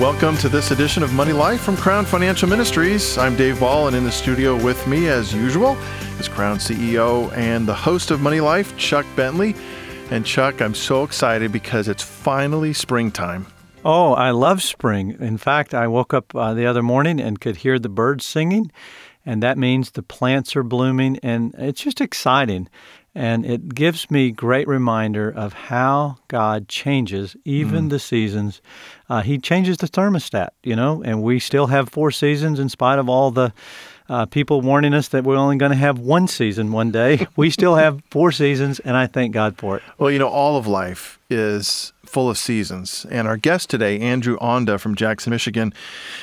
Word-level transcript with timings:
Welcome 0.00 0.36
to 0.38 0.50
this 0.50 0.72
edition 0.72 1.02
of 1.02 1.14
Money 1.14 1.32
Life 1.32 1.62
from 1.62 1.74
Crown 1.74 2.04
Financial 2.04 2.46
Ministries. 2.46 3.16
I'm 3.16 3.34
Dave 3.34 3.58
Ball, 3.58 3.86
and 3.86 3.96
in 3.96 4.04
the 4.04 4.12
studio 4.12 4.62
with 4.62 4.86
me, 4.86 5.08
as 5.08 5.32
usual, 5.32 5.72
is 6.20 6.28
Crown 6.28 6.58
CEO 6.58 7.32
and 7.32 7.66
the 7.66 7.74
host 7.74 8.10
of 8.10 8.20
Money 8.20 8.40
Life, 8.40 8.76
Chuck 8.76 9.06
Bentley. 9.16 9.54
And 10.10 10.26
Chuck, 10.26 10.60
I'm 10.60 10.74
so 10.74 11.02
excited 11.02 11.50
because 11.50 11.88
it's 11.88 12.02
finally 12.02 12.74
springtime. 12.74 13.46
Oh, 13.86 14.12
I 14.12 14.32
love 14.32 14.62
spring. 14.62 15.16
In 15.18 15.38
fact, 15.38 15.72
I 15.72 15.86
woke 15.86 16.12
up 16.12 16.34
uh, 16.36 16.52
the 16.52 16.66
other 16.66 16.82
morning 16.82 17.18
and 17.18 17.40
could 17.40 17.56
hear 17.56 17.78
the 17.78 17.88
birds 17.88 18.26
singing, 18.26 18.70
and 19.24 19.42
that 19.42 19.56
means 19.56 19.92
the 19.92 20.02
plants 20.02 20.54
are 20.56 20.62
blooming, 20.62 21.18
and 21.22 21.54
it's 21.56 21.80
just 21.80 22.02
exciting. 22.02 22.68
And 23.16 23.46
it 23.46 23.74
gives 23.74 24.10
me 24.10 24.30
great 24.30 24.68
reminder 24.68 25.30
of 25.30 25.54
how 25.54 26.18
God 26.28 26.68
changes 26.68 27.34
even 27.46 27.86
mm. 27.86 27.90
the 27.90 27.98
seasons. 27.98 28.60
Uh, 29.08 29.22
he 29.22 29.38
changes 29.38 29.78
the 29.78 29.86
thermostat, 29.86 30.50
you 30.62 30.76
know, 30.76 31.02
and 31.02 31.22
we 31.22 31.38
still 31.38 31.68
have 31.68 31.88
four 31.88 32.10
seasons 32.10 32.60
in 32.60 32.68
spite 32.68 32.98
of 32.98 33.08
all 33.08 33.30
the 33.30 33.54
uh, 34.10 34.26
people 34.26 34.60
warning 34.60 34.92
us 34.92 35.08
that 35.08 35.24
we're 35.24 35.36
only 35.36 35.56
going 35.56 35.72
to 35.72 35.78
have 35.78 35.98
one 35.98 36.28
season 36.28 36.72
one 36.72 36.90
day. 36.90 37.26
we 37.36 37.48
still 37.48 37.76
have 37.76 38.02
four 38.10 38.32
seasons, 38.32 38.80
and 38.80 38.98
I 38.98 39.06
thank 39.06 39.32
God 39.32 39.56
for 39.56 39.78
it. 39.78 39.82
Well, 39.96 40.10
you 40.10 40.18
know, 40.18 40.28
all 40.28 40.58
of 40.58 40.66
life 40.66 41.18
is 41.28 41.92
full 42.04 42.30
of 42.30 42.38
seasons. 42.38 43.04
And 43.10 43.26
our 43.26 43.36
guest 43.36 43.68
today, 43.68 43.98
Andrew 43.98 44.38
Onda 44.38 44.78
from 44.78 44.94
Jackson, 44.94 45.30
Michigan, 45.30 45.74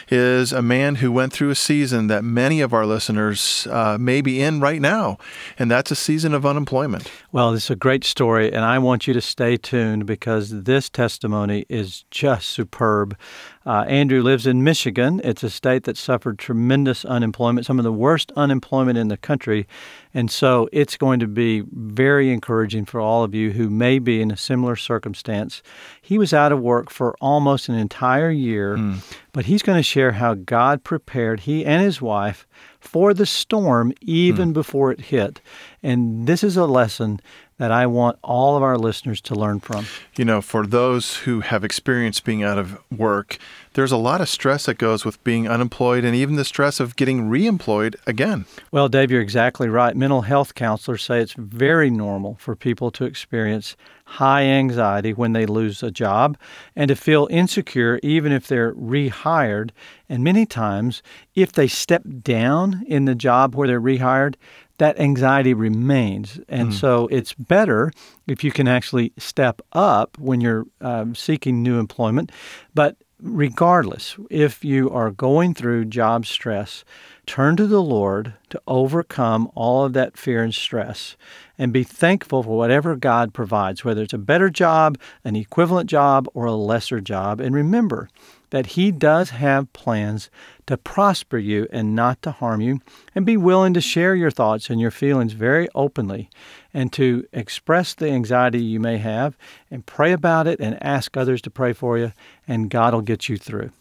is 0.10 0.54
a 0.54 0.62
man 0.62 0.96
who 0.96 1.12
went 1.12 1.34
through 1.34 1.50
a 1.50 1.56
season 1.56 2.08
that 2.08 2.24
many 2.24 2.62
of 2.62 2.74
our 2.74 2.86
listeners 2.86 3.68
uh, 3.70 3.98
may 4.00 4.22
be 4.22 4.42
in 4.42 4.60
right 4.62 4.82
now, 4.82 5.18
and 5.60 5.70
that's 5.70 5.92
a 5.92 5.96
season 5.96 6.34
of 6.34 6.46
unemployment. 6.46 7.12
Well, 7.32 7.54
it's 7.54 7.70
a 7.70 7.76
great 7.76 8.04
story, 8.04 8.52
and 8.52 8.64
I 8.64 8.80
want 8.80 9.08
you 9.08 9.14
to 9.14 9.22
stay 9.22 9.58
tuned 9.58 10.06
because 10.06 10.64
this 10.64 10.90
testimony 10.90 11.66
is 11.70 12.06
just 12.10 12.48
superb. 12.48 13.18
Uh, 13.66 13.86
Andrew 13.88 14.22
lives 14.22 14.46
in 14.46 14.64
Michigan. 14.64 15.22
It's 15.24 15.44
a 15.44 15.50
state 15.50 15.84
that 15.84 15.98
suffered 15.98 16.38
tremendous 16.38 17.06
unemployment, 17.06 17.66
some 17.66 17.80
of 17.80 17.84
the 17.84 17.94
worst 17.94 18.32
unemployment 18.36 18.98
in 18.98 19.08
the 19.08 19.18
country. 19.18 19.68
And 20.14 20.30
so 20.30 20.70
it's 20.72 20.96
going 20.96 21.20
to 21.22 21.28
be 21.28 21.64
very 21.72 22.32
encouraging 22.32 22.86
for 22.86 23.02
all 23.02 23.24
of 23.24 23.34
you 23.34 23.52
who 23.52 23.70
may 23.70 23.98
be 23.98 24.22
in 24.22 24.30
a 24.30 24.38
similar 24.38 24.76
circumstance. 24.76 25.64
He 26.02 26.18
was 26.18 26.34
out 26.34 26.52
of 26.52 26.60
work 26.60 26.92
for 26.92 27.16
almost 27.20 27.68
an 27.68 27.76
entire 27.76 28.30
year, 28.30 28.78
mm. 28.78 29.00
but 29.32 29.46
he's 29.46 29.64
going 29.64 29.80
to 29.80 29.84
share 29.84 30.12
how 30.12 30.36
God 30.36 30.84
prepared 30.84 31.42
he 31.42 31.66
and 31.66 31.82
his 31.84 32.02
wife 32.02 32.46
for 32.80 33.14
the 33.14 33.26
storm 33.26 33.94
even 34.02 34.50
mm. 34.50 34.54
before 34.54 34.92
it 34.92 35.02
hit. 35.02 35.42
And 35.82 36.28
this 36.28 36.44
is 36.44 36.58
a 36.58 36.66
lesson 36.66 37.20
that 37.64 37.72
I 37.72 37.86
want 37.86 38.20
all 38.22 38.58
of 38.58 38.62
our 38.62 38.78
listeners 38.78 39.22
to 39.22 39.36
learn 39.36 39.62
from. 39.62 39.86
You 40.18 40.26
know, 40.26 40.42
for 40.42 40.68
those 40.68 41.16
who 41.20 41.40
have 41.40 41.64
experienced 41.64 42.26
being 42.26 42.44
out 42.44 42.58
of 42.58 42.78
work, 42.92 43.38
there's 43.72 43.94
a 43.94 43.98
lot 43.98 44.20
of 44.20 44.28
stress 44.28 44.66
that 44.66 44.78
goes 44.78 45.06
with 45.06 45.24
being 45.24 45.48
unemployed 45.48 46.04
and 46.04 46.14
even 46.14 46.36
the 46.36 46.44
stress 46.44 46.82
of 46.82 46.98
getting 46.98 47.30
reemployed 47.30 47.96
again. 48.06 48.44
Well, 48.74 48.90
Dave, 48.90 49.12
you're 49.12 49.22
exactly 49.22 49.70
right. 49.70 49.96
Mental 49.96 50.24
health 50.24 50.56
counselors 50.56 51.04
say 51.04 51.22
it's 51.22 51.36
very 51.38 51.90
normal 51.90 52.36
for 52.36 52.54
people 52.54 52.92
to 52.92 53.06
experience 53.06 53.78
high 54.04 54.44
anxiety 54.44 55.14
when 55.14 55.32
they 55.32 55.46
lose 55.46 55.82
a 55.82 55.90
job 55.90 56.38
and 56.76 56.90
to 56.90 56.98
feel 56.98 57.30
insecure 57.32 57.98
even 58.04 58.34
if 58.34 58.46
they're 58.46 58.74
rehired. 58.74 59.70
And 60.10 60.22
many 60.22 60.46
times, 60.46 61.02
if 61.34 61.54
they 61.54 61.68
step 61.70 62.04
down 62.22 62.84
in 62.88 63.06
the 63.06 63.16
job 63.16 63.56
where 63.56 63.70
they're 63.70 63.80
rehired, 63.80 64.36
that 64.84 65.00
anxiety 65.00 65.54
remains. 65.54 66.42
And 66.50 66.72
mm. 66.72 66.74
so 66.74 67.08
it's 67.08 67.34
better 67.34 67.90
if 68.28 68.44
you 68.44 68.52
can 68.52 68.68
actually 68.68 69.14
step 69.18 69.62
up 69.72 70.18
when 70.20 70.42
you're 70.42 70.66
um, 70.82 71.16
seeking 71.16 71.64
new 71.64 71.80
employment. 71.80 72.34
But 72.76 72.98
regardless, 73.22 74.18
if 74.30 74.66
you 74.66 74.90
are 74.90 75.10
going 75.10 75.54
through 75.54 75.86
job 75.86 76.26
stress, 76.26 76.84
turn 77.26 77.56
to 77.56 77.66
the 77.66 77.82
Lord 77.82 78.34
to 78.50 78.62
overcome 78.68 79.50
all 79.56 79.86
of 79.86 79.94
that 79.94 80.18
fear 80.18 80.44
and 80.44 80.54
stress 80.54 81.16
and 81.58 81.72
be 81.72 81.84
thankful 81.84 82.44
for 82.44 82.58
whatever 82.58 82.98
God 82.98 83.34
provides, 83.34 83.86
whether 83.86 84.02
it's 84.02 84.14
a 84.14 84.18
better 84.18 84.50
job, 84.50 84.98
an 85.24 85.38
equivalent 85.38 85.90
job, 85.90 86.28
or 86.34 86.46
a 86.46 86.52
lesser 86.52 87.00
job. 87.00 87.40
And 87.40 87.56
remember 87.56 88.10
that 88.50 88.68
He 88.68 88.92
does 88.92 89.30
have 89.30 89.72
plans 89.72 90.30
to 90.68 90.78
prosper 90.78 91.38
you 91.38 91.68
and 91.72 91.96
not 91.96 92.22
to 92.22 92.32
harm 92.32 92.62
you, 92.62 92.82
and 93.16 93.26
be 93.26 93.38
willing 93.38 93.74
to 93.74 93.82
share 93.82 94.16
your 94.16 94.32
thoughts 94.32 94.70
and 94.70 94.80
your 94.80 94.92
feelings 94.92 95.34
very 95.34 95.68
openly 95.76 96.30
and 96.74 96.92
to 96.94 97.28
express 97.32 97.94
the 97.94 98.10
anxiety 98.10 98.62
you 98.62 98.80
may 98.80 98.98
have 98.98 99.38
and 99.70 99.86
pray 99.86 100.12
about 100.12 100.48
it 100.48 100.60
and 100.60 100.82
ask 100.84 101.16
others 101.16 101.42
to 101.42 101.50
pray 101.50 101.74
for 101.74 101.98
you, 101.98 102.12
and 102.48 102.70
God 102.70 102.94
will 102.94 103.02
get 103.02 103.30
you 103.30 103.38
through. 103.38 103.72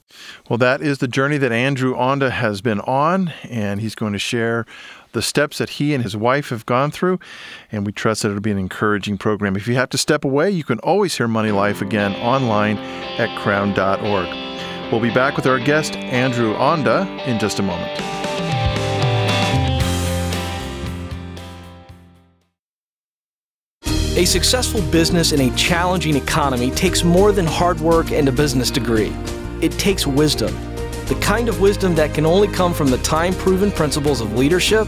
Well, 0.48 0.58
that 0.58 0.82
is 0.82 0.98
the 0.98 1.08
journey 1.08 1.38
that 1.38 1.52
Andrew 1.52 1.94
Onda 1.94 2.30
has 2.30 2.60
been 2.60 2.80
on, 2.80 3.32
and 3.48 3.80
he's 3.80 3.94
going 3.94 4.12
to 4.12 4.18
share 4.18 4.66
the 5.12 5.22
steps 5.22 5.58
that 5.58 5.70
he 5.70 5.94
and 5.94 6.02
his 6.02 6.16
wife 6.16 6.50
have 6.50 6.66
gone 6.66 6.90
through, 6.90 7.18
and 7.70 7.86
we 7.86 7.92
trust 7.92 8.22
that 8.22 8.28
it'll 8.28 8.40
be 8.40 8.50
an 8.50 8.58
encouraging 8.58 9.18
program. 9.18 9.56
If 9.56 9.66
you 9.66 9.74
have 9.74 9.90
to 9.90 9.98
step 9.98 10.24
away, 10.24 10.50
you 10.50 10.64
can 10.64 10.78
always 10.80 11.16
hear 11.16 11.28
Money 11.28 11.50
Life 11.50 11.80
again 11.80 12.14
online 12.16 12.76
at 12.76 13.38
crown.org. 13.38 14.51
We'll 14.92 15.00
be 15.00 15.08
back 15.08 15.36
with 15.36 15.46
our 15.46 15.58
guest, 15.58 15.96
Andrew 15.96 16.54
Onda, 16.54 17.26
in 17.26 17.38
just 17.38 17.58
a 17.58 17.62
moment. 17.62 17.98
A 24.18 24.26
successful 24.26 24.82
business 24.92 25.32
in 25.32 25.40
a 25.40 25.56
challenging 25.56 26.14
economy 26.14 26.70
takes 26.70 27.02
more 27.04 27.32
than 27.32 27.46
hard 27.46 27.80
work 27.80 28.12
and 28.12 28.28
a 28.28 28.32
business 28.32 28.70
degree. 28.70 29.10
It 29.62 29.72
takes 29.72 30.06
wisdom 30.06 30.54
the 31.06 31.14
kind 31.20 31.48
of 31.48 31.60
wisdom 31.60 31.94
that 31.94 32.14
can 32.14 32.24
only 32.24 32.48
come 32.48 32.72
from 32.72 32.90
the 32.90 32.98
time 32.98 33.34
proven 33.34 33.70
principles 33.70 34.20
of 34.20 34.34
leadership, 34.34 34.86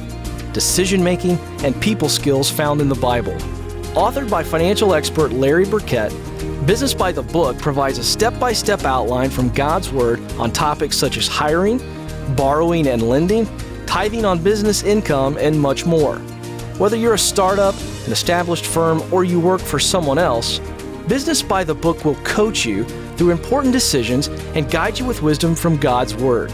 decision 0.52 1.02
making, 1.02 1.38
and 1.64 1.78
people 1.82 2.08
skills 2.08 2.48
found 2.48 2.80
in 2.80 2.88
the 2.88 2.94
Bible. 2.94 3.34
Authored 3.94 4.30
by 4.30 4.42
financial 4.42 4.94
expert 4.94 5.32
Larry 5.32 5.64
Burkett, 5.64 6.12
Business 6.66 6.94
by 6.94 7.12
the 7.12 7.22
Book 7.22 7.58
provides 7.58 7.98
a 7.98 8.04
step 8.04 8.40
by 8.40 8.54
step 8.54 8.84
outline 8.84 9.28
from 9.28 9.50
God's 9.50 9.92
Word 9.92 10.18
on 10.38 10.50
topics 10.50 10.96
such 10.96 11.18
as 11.18 11.28
hiring, 11.28 11.78
borrowing 12.36 12.86
and 12.86 13.02
lending, 13.02 13.46
tithing 13.84 14.24
on 14.24 14.42
business 14.42 14.82
income, 14.82 15.36
and 15.38 15.60
much 15.60 15.84
more. 15.84 16.16
Whether 16.78 16.96
you're 16.96 17.14
a 17.14 17.18
startup, 17.18 17.74
an 18.06 18.12
established 18.12 18.64
firm, 18.64 19.02
or 19.12 19.24
you 19.24 19.38
work 19.38 19.60
for 19.60 19.78
someone 19.78 20.16
else, 20.16 20.58
Business 21.06 21.42
by 21.42 21.64
the 21.64 21.74
Book 21.74 22.02
will 22.02 22.14
coach 22.24 22.64
you 22.64 22.84
through 23.16 23.32
important 23.32 23.74
decisions 23.74 24.28
and 24.54 24.70
guide 24.70 24.98
you 24.98 25.04
with 25.04 25.20
wisdom 25.20 25.54
from 25.54 25.76
God's 25.76 26.14
Word. 26.14 26.50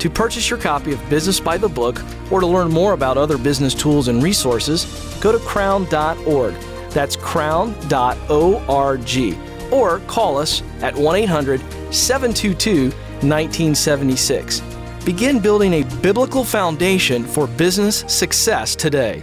To 0.00 0.10
purchase 0.10 0.50
your 0.50 0.58
copy 0.58 0.92
of 0.92 1.08
Business 1.08 1.40
by 1.40 1.56
the 1.56 1.68
Book 1.68 2.02
or 2.30 2.40
to 2.40 2.46
learn 2.46 2.70
more 2.70 2.92
about 2.92 3.16
other 3.16 3.38
business 3.38 3.72
tools 3.72 4.08
and 4.08 4.22
resources, 4.22 4.84
go 5.22 5.32
to 5.32 5.38
crown.org. 5.38 6.54
That's 6.90 7.16
crown.org. 7.16 9.45
Or 9.70 10.00
call 10.00 10.38
us 10.38 10.62
at 10.82 10.94
1 10.94 11.16
800 11.16 11.60
722 11.92 12.90
1976. 13.22 14.60
Begin 15.04 15.38
building 15.38 15.74
a 15.74 15.82
biblical 16.02 16.44
foundation 16.44 17.24
for 17.24 17.46
business 17.46 18.04
success 18.08 18.74
today. 18.74 19.22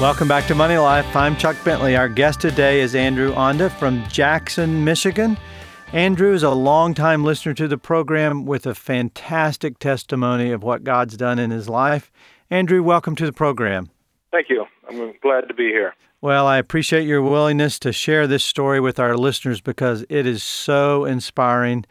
Welcome 0.00 0.28
back 0.28 0.46
to 0.46 0.54
Money 0.54 0.76
Life. 0.76 1.16
I'm 1.16 1.36
Chuck 1.36 1.56
Bentley. 1.64 1.96
Our 1.96 2.08
guest 2.08 2.40
today 2.40 2.80
is 2.80 2.94
Andrew 2.94 3.34
Onda 3.34 3.68
from 3.68 4.06
Jackson, 4.06 4.84
Michigan. 4.84 5.36
Andrew 5.92 6.34
is 6.34 6.42
a 6.42 6.50
longtime 6.50 7.24
listener 7.24 7.54
to 7.54 7.66
the 7.66 7.78
program 7.78 8.44
with 8.44 8.66
a 8.66 8.74
fantastic 8.74 9.78
testimony 9.78 10.52
of 10.52 10.62
what 10.62 10.84
God's 10.84 11.16
done 11.16 11.38
in 11.38 11.50
his 11.50 11.66
life. 11.66 12.12
Andrew, 12.50 12.82
welcome 12.82 13.16
to 13.16 13.24
the 13.24 13.32
program. 13.32 13.88
Thank 14.30 14.50
you. 14.50 14.66
I'm 14.86 15.14
glad 15.22 15.48
to 15.48 15.54
be 15.54 15.68
here. 15.68 15.94
Well, 16.20 16.46
I 16.46 16.58
appreciate 16.58 17.06
your 17.06 17.22
willingness 17.22 17.78
to 17.78 17.92
share 17.94 18.26
this 18.26 18.44
story 18.44 18.80
with 18.80 19.00
our 19.00 19.16
listeners 19.16 19.62
because 19.62 20.04
it 20.10 20.26
is 20.26 20.42
so 20.42 21.06
inspiring. 21.06 21.86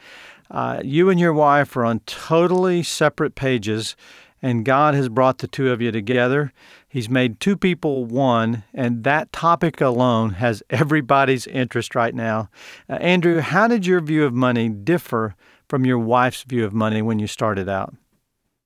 Uh, 0.51 0.79
you 0.83 1.09
and 1.09 1.19
your 1.19 1.33
wife 1.33 1.75
are 1.75 1.83
on 1.83 2.01
totally 2.01 2.83
separate 2.83 3.33
pages, 3.33 3.95
and 4.41 4.65
God 4.65 4.93
has 4.93 5.09
brought 5.09 5.39
the 5.39 5.47
two 5.47 5.71
of 5.71 5.81
you 5.81 5.91
together. 5.91 6.51
He's 6.87 7.09
made 7.09 7.39
two 7.39 7.57
people 7.57 8.05
one, 8.05 8.63
and 8.73 9.03
that 9.03 9.31
topic 9.31 9.81
alone 9.81 10.31
has 10.31 10.63
everybody's 10.69 11.47
interest 11.47 11.95
right 11.95 12.13
now. 12.13 12.49
Uh, 12.89 12.93
Andrew, 12.95 13.39
how 13.39 13.67
did 13.67 13.85
your 13.85 14.01
view 14.01 14.25
of 14.25 14.33
money 14.33 14.69
differ 14.69 15.35
from 15.67 15.85
your 15.85 15.99
wife's 15.99 16.43
view 16.43 16.65
of 16.65 16.73
money 16.73 17.01
when 17.01 17.19
you 17.19 17.27
started 17.27 17.67
out? 17.67 17.93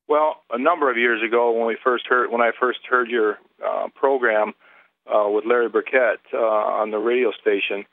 Well, 0.08 0.38
a 0.52 0.60
number 0.60 0.92
of 0.92 0.98
years 0.98 1.22
ago, 1.24 1.52
when 1.52 1.68
we 1.68 1.78
first 1.82 2.06
heard 2.08 2.32
when 2.32 2.42
I 2.42 2.52
first 2.60 2.80
heard 2.90 3.10
your 3.10 3.38
uh, 3.66 3.88
program 3.96 4.54
uh, 5.08 5.30
with 5.30 5.46
Larry 5.46 5.70
Burkett 5.70 6.20
uh, 6.34 6.38
on 6.38 6.92
the 6.92 6.98
radio 6.98 7.32
station, 7.32 7.86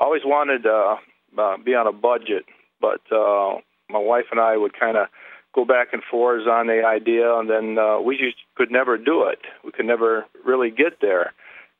I 0.00 0.04
always 0.04 0.22
wanted 0.24 0.62
to 0.62 0.96
uh, 1.38 1.56
be 1.64 1.74
on 1.74 1.86
a 1.86 1.92
budget, 1.92 2.46
but 2.80 3.00
uh, 3.12 3.56
my 3.90 3.98
wife 3.98 4.24
and 4.30 4.40
I 4.40 4.56
would 4.56 4.78
kind 4.78 4.96
of 4.96 5.08
go 5.56 5.64
back 5.64 5.88
and 5.92 6.02
forth 6.08 6.46
on 6.46 6.68
the 6.68 6.84
idea, 6.86 7.34
and 7.34 7.50
then 7.50 7.78
uh, 7.78 7.98
we 7.98 8.16
just 8.16 8.36
could 8.54 8.70
never 8.70 8.96
do 8.98 9.24
it. 9.24 9.40
We 9.64 9.72
could 9.72 9.86
never 9.86 10.26
really 10.44 10.70
get 10.70 11.00
there. 11.00 11.32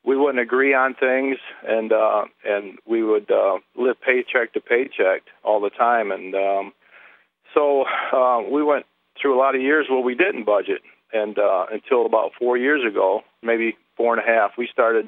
We 0.03 0.17
wouldn't 0.17 0.39
agree 0.39 0.73
on 0.73 0.95
things, 0.95 1.37
and 1.65 1.93
uh, 1.93 2.25
and 2.43 2.79
we 2.85 3.03
would 3.03 3.29
uh, 3.29 3.59
live 3.75 3.97
paycheck 4.01 4.53
to 4.53 4.59
paycheck 4.59 5.21
all 5.43 5.61
the 5.61 5.69
time, 5.69 6.11
and 6.11 6.33
um, 6.33 6.73
so 7.53 7.85
uh, 8.13 8.41
we 8.49 8.63
went 8.63 8.85
through 9.21 9.37
a 9.37 9.39
lot 9.39 9.55
of 9.55 9.61
years 9.61 9.85
where 9.89 10.01
we 10.01 10.15
didn't 10.15 10.45
budget, 10.45 10.81
and 11.13 11.37
uh, 11.37 11.65
until 11.71 12.05
about 12.05 12.31
four 12.39 12.57
years 12.57 12.81
ago, 12.89 13.21
maybe 13.43 13.77
four 13.95 14.17
and 14.17 14.23
a 14.23 14.27
half, 14.27 14.51
we 14.57 14.67
started. 14.71 15.07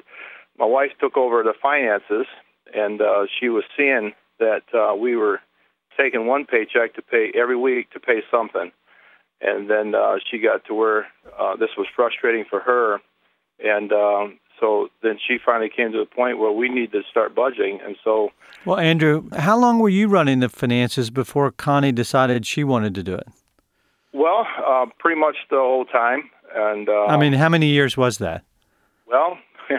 My 0.58 0.66
wife 0.66 0.90
took 1.00 1.16
over 1.16 1.42
the 1.42 1.54
finances, 1.60 2.26
and 2.74 3.00
uh, 3.00 3.26
she 3.38 3.48
was 3.48 3.64
seeing 3.76 4.12
that 4.38 4.62
uh, 4.74 4.94
we 4.94 5.16
were 5.16 5.40
taking 6.00 6.26
one 6.26 6.46
paycheck 6.46 6.94
to 6.94 7.02
pay 7.02 7.30
every 7.34 7.56
week 7.56 7.90
to 7.90 8.00
pay 8.00 8.22
something, 8.30 8.72
and 9.40 9.68
then 9.70 9.94
uh, 9.94 10.16
she 10.30 10.38
got 10.38 10.64
to 10.66 10.74
where 10.74 11.06
uh, 11.38 11.56
this 11.56 11.70
was 11.76 11.86
frustrating 11.94 12.44
for 12.48 12.60
her, 12.60 13.00
and 13.62 13.92
um, 13.92 14.38
so 14.58 14.88
then 15.02 15.18
she 15.26 15.38
finally 15.44 15.70
came 15.74 15.92
to 15.92 15.98
the 15.98 16.06
point 16.06 16.38
where 16.38 16.52
we 16.52 16.68
need 16.68 16.92
to 16.92 17.02
start 17.10 17.34
budgeting, 17.34 17.84
and 17.84 17.96
so. 18.04 18.30
Well, 18.64 18.78
Andrew, 18.78 19.28
how 19.36 19.58
long 19.58 19.78
were 19.78 19.88
you 19.88 20.08
running 20.08 20.40
the 20.40 20.48
finances 20.48 21.10
before 21.10 21.50
Connie 21.50 21.92
decided 21.92 22.46
she 22.46 22.64
wanted 22.64 22.94
to 22.94 23.02
do 23.02 23.14
it? 23.14 23.28
Well, 24.12 24.46
uh, 24.66 24.86
pretty 24.98 25.20
much 25.20 25.36
the 25.50 25.56
whole 25.56 25.84
time, 25.84 26.30
and 26.54 26.88
uh, 26.88 27.06
I 27.06 27.16
mean, 27.16 27.32
how 27.32 27.48
many 27.48 27.66
years 27.66 27.96
was 27.96 28.18
that? 28.18 28.44
Well, 29.06 29.38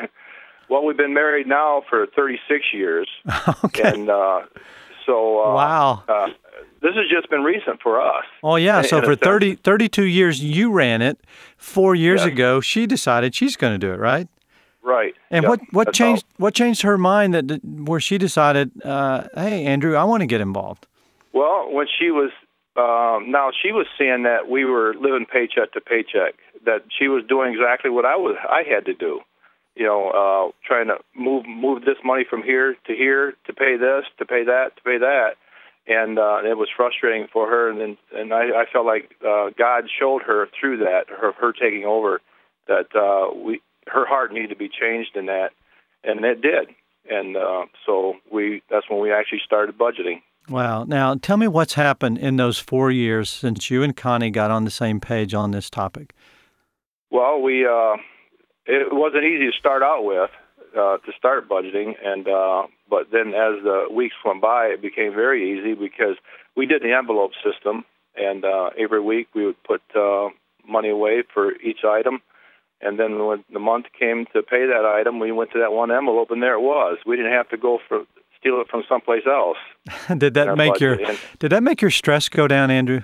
well, 0.70 0.84
we've 0.84 0.98
been 0.98 1.14
married 1.14 1.48
now 1.48 1.84
for 1.90 2.08
36 2.16 2.66
years, 2.74 3.08
okay. 3.66 3.94
and 3.94 4.10
uh, 4.10 4.42
so 5.06 5.40
uh, 5.44 5.54
wow, 5.54 6.04
uh, 6.08 6.28
this 6.82 6.94
has 6.96 7.06
just 7.10 7.30
been 7.30 7.42
recent 7.44 7.82
for 7.82 8.02
us. 8.02 8.26
Oh 8.44 8.56
yeah, 8.56 8.80
in- 8.80 8.88
so 8.88 8.98
in 9.00 9.04
for 9.04 9.12
sense. 9.14 9.22
30, 9.22 9.56
32 9.56 10.04
years 10.06 10.44
you 10.44 10.72
ran 10.72 11.02
it. 11.02 11.20
Four 11.58 11.96
years 11.96 12.24
ago, 12.24 12.60
she 12.62 12.86
decided 12.88 13.36
she's 13.36 13.56
going 13.56 13.74
to 13.74 13.78
do 13.80 13.94
it, 13.94 13.98
right? 14.00 14.28
Right. 14.84 15.14
And 15.30 15.44
Yep, 15.44 15.50
what 15.50 15.60
what 15.72 15.86
that's 15.88 15.98
changed 15.98 16.24
all. 16.40 16.46
what 16.46 16.54
changed 16.56 16.82
her 16.82 16.98
mind 16.98 17.34
that 17.36 17.64
where 17.64 18.00
she 18.00 18.18
decided, 18.18 18.72
uh, 18.84 19.28
hey 19.36 19.66
Andrew, 19.66 19.96
I 19.96 20.04
want 20.06 20.22
to 20.22 20.28
get 20.28 20.42
involved. 20.42 20.88
Well, 21.34 21.72
when 21.72 21.86
she 22.00 22.10
was 22.10 22.32
um, 22.78 23.30
now 23.32 23.52
she 23.62 23.72
was 23.72 23.86
seeing 23.98 24.24
that 24.24 24.50
we 24.50 24.66
were 24.66 24.96
living 24.96 25.26
paycheck 25.32 25.74
to 25.74 25.82
paycheck, 25.82 26.34
that 26.66 26.84
she 26.98 27.08
was 27.10 27.24
doing 27.30 27.54
exactly 27.54 27.92
what 27.92 28.06
I 28.06 28.16
was 28.16 28.36
I 28.50 28.64
had 28.68 28.86
to 28.86 28.94
do. 28.96 29.20
You 29.76 29.86
know, 29.86 30.10
uh, 30.10 30.52
trying 30.68 30.88
to 30.88 30.98
move 31.16 31.46
move 31.48 31.82
this 31.86 31.98
money 32.04 32.26
from 32.30 32.44
here 32.44 32.76
to 32.88 32.94
here 32.94 33.34
to 33.46 33.54
pay 33.54 33.78
this, 33.78 34.04
to 34.20 34.26
pay 34.26 34.44
that, 34.44 34.76
to 34.76 34.82
pay 34.84 34.98
that, 34.98 35.36
and 35.88 36.20
uh, 36.20 36.40
it 36.44 36.58
was 36.58 36.70
frustrating 36.76 37.28
for 37.32 37.48
her. 37.48 37.70
And 37.70 37.80
then, 37.80 37.98
and 38.14 38.34
I, 38.34 38.62
I 38.62 38.66
felt 38.72 38.86
like 38.86 39.16
uh, 39.26 39.50
God 39.58 39.86
showed 40.00 40.24
her 40.24 40.48
through 40.60 40.78
that, 40.78 41.06
her 41.10 41.32
her 41.34 41.54
taking 41.54 41.86
over, 41.86 42.22
that 42.68 42.94
uh, 42.96 43.34
we 43.34 43.62
her 43.88 44.06
heart 44.06 44.34
needed 44.34 44.50
to 44.50 44.56
be 44.56 44.70
changed 44.70 45.16
in 45.16 45.28
that, 45.28 45.52
and 46.04 46.24
it 46.24 46.42
did. 46.42 46.70
And 47.10 47.36
uh, 47.36 47.66
so 47.86 48.16
we 48.32 48.62
that's 48.70 48.90
when 48.90 49.02
we 49.02 49.12
actually 49.12 49.42
started 49.46 49.78
budgeting. 49.78 50.22
Wow. 50.50 50.84
Now 50.84 51.16
tell 51.16 51.38
me 51.38 51.48
what's 51.48 51.74
happened 51.74 52.18
in 52.18 52.36
those 52.36 52.60
four 52.60 52.92
years 52.92 53.30
since 53.30 53.70
you 53.70 53.84
and 53.84 53.96
Connie 53.96 54.32
got 54.32 54.52
on 54.52 54.66
the 54.66 54.72
same 54.72 55.00
page 55.00 55.34
on 55.34 55.52
this 55.52 55.70
topic. 55.70 56.14
Well, 57.10 57.42
we 57.42 57.66
uh, 57.66 57.98
it 58.66 58.94
wasn't 58.94 59.24
easy 59.24 59.52
to 59.52 59.58
start 59.58 59.84
out 59.84 60.04
with 60.04 60.30
uh, 60.78 60.98
to 60.98 61.12
start 61.18 61.50
budgeting, 61.50 61.94
and 62.04 62.28
uh, 62.28 62.64
but 62.90 63.08
then 63.12 63.30
as 63.30 63.64
the 63.64 63.88
weeks 63.92 64.16
went 64.26 64.42
by, 64.42 64.68
it 64.68 64.82
became 64.82 65.14
very 65.14 65.58
easy 65.58 65.74
because 65.74 66.16
we 66.56 66.66
did 66.66 66.82
the 66.82 66.94
envelope 66.94 67.32
system, 67.44 67.84
and 68.16 68.46
uh, 68.46 68.70
every 68.78 69.02
week 69.02 69.28
we 69.34 69.46
would 69.46 69.62
put 69.64 69.82
uh, 69.96 70.30
money 70.68 70.90
away 70.90 71.24
for 71.34 71.54
each 71.58 71.84
item, 71.84 72.22
and 72.82 73.00
then 73.00 73.26
when 73.26 73.44
the 73.52 73.60
month 73.60 73.88
came 73.98 74.26
to 74.34 74.42
pay 74.42 74.66
that 74.68 74.86
item, 74.86 75.20
we 75.20 75.32
went 75.32 75.52
to 75.52 75.60
that 75.60 75.72
one 75.72 75.92
envelope, 75.92 76.32
and 76.32 76.42
there 76.42 76.56
it 76.56 76.62
was. 76.62 76.98
We 77.06 77.16
didn't 77.16 77.34
have 77.34 77.50
to 77.50 77.58
go 77.58 77.80
for 77.88 78.04
steal 78.40 78.60
it 78.60 78.68
from 78.70 78.84
someplace 78.90 79.24
else. 79.28 79.58
did 80.18 80.34
that 80.34 80.56
make 80.56 80.80
your. 80.80 80.94
And- 80.94 81.20
did 81.40 81.52
that 81.52 81.64
make 81.64 81.82
your 81.82 81.92
stress 81.92 82.30
go 82.30 82.48
down, 82.48 82.72
Andrew? 82.72 83.02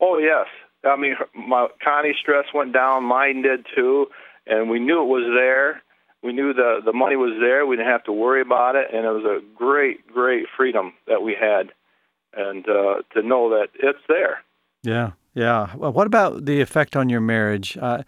Oh 0.00 0.18
yes, 0.18 0.46
I 0.84 0.96
mean 0.96 1.14
my 1.34 1.68
Connie's 1.82 2.16
stress 2.20 2.46
went 2.52 2.72
down, 2.72 3.04
mine 3.04 3.42
did 3.42 3.66
too, 3.74 4.08
and 4.46 4.68
we 4.70 4.78
knew 4.78 5.02
it 5.02 5.06
was 5.06 5.30
there. 5.34 5.82
We 6.22 6.32
knew 6.32 6.52
the 6.52 6.80
the 6.84 6.92
money 6.92 7.16
was 7.16 7.36
there. 7.40 7.66
We 7.66 7.76
didn't 7.76 7.90
have 7.90 8.04
to 8.04 8.12
worry 8.12 8.40
about 8.40 8.76
it, 8.76 8.88
and 8.92 9.04
it 9.04 9.10
was 9.10 9.24
a 9.24 9.40
great, 9.56 10.06
great 10.06 10.46
freedom 10.56 10.92
that 11.08 11.22
we 11.22 11.34
had, 11.38 11.72
and 12.34 12.66
uh, 12.68 13.02
to 13.14 13.22
know 13.22 13.50
that 13.50 13.68
it's 13.74 13.98
there. 14.08 14.42
Yeah, 14.82 15.12
yeah. 15.34 15.74
Well, 15.76 15.92
what 15.92 16.06
about 16.06 16.44
the 16.44 16.60
effect 16.60 16.96
on 16.96 17.08
your 17.08 17.20
marriage? 17.20 17.76
Uh, 17.76 18.02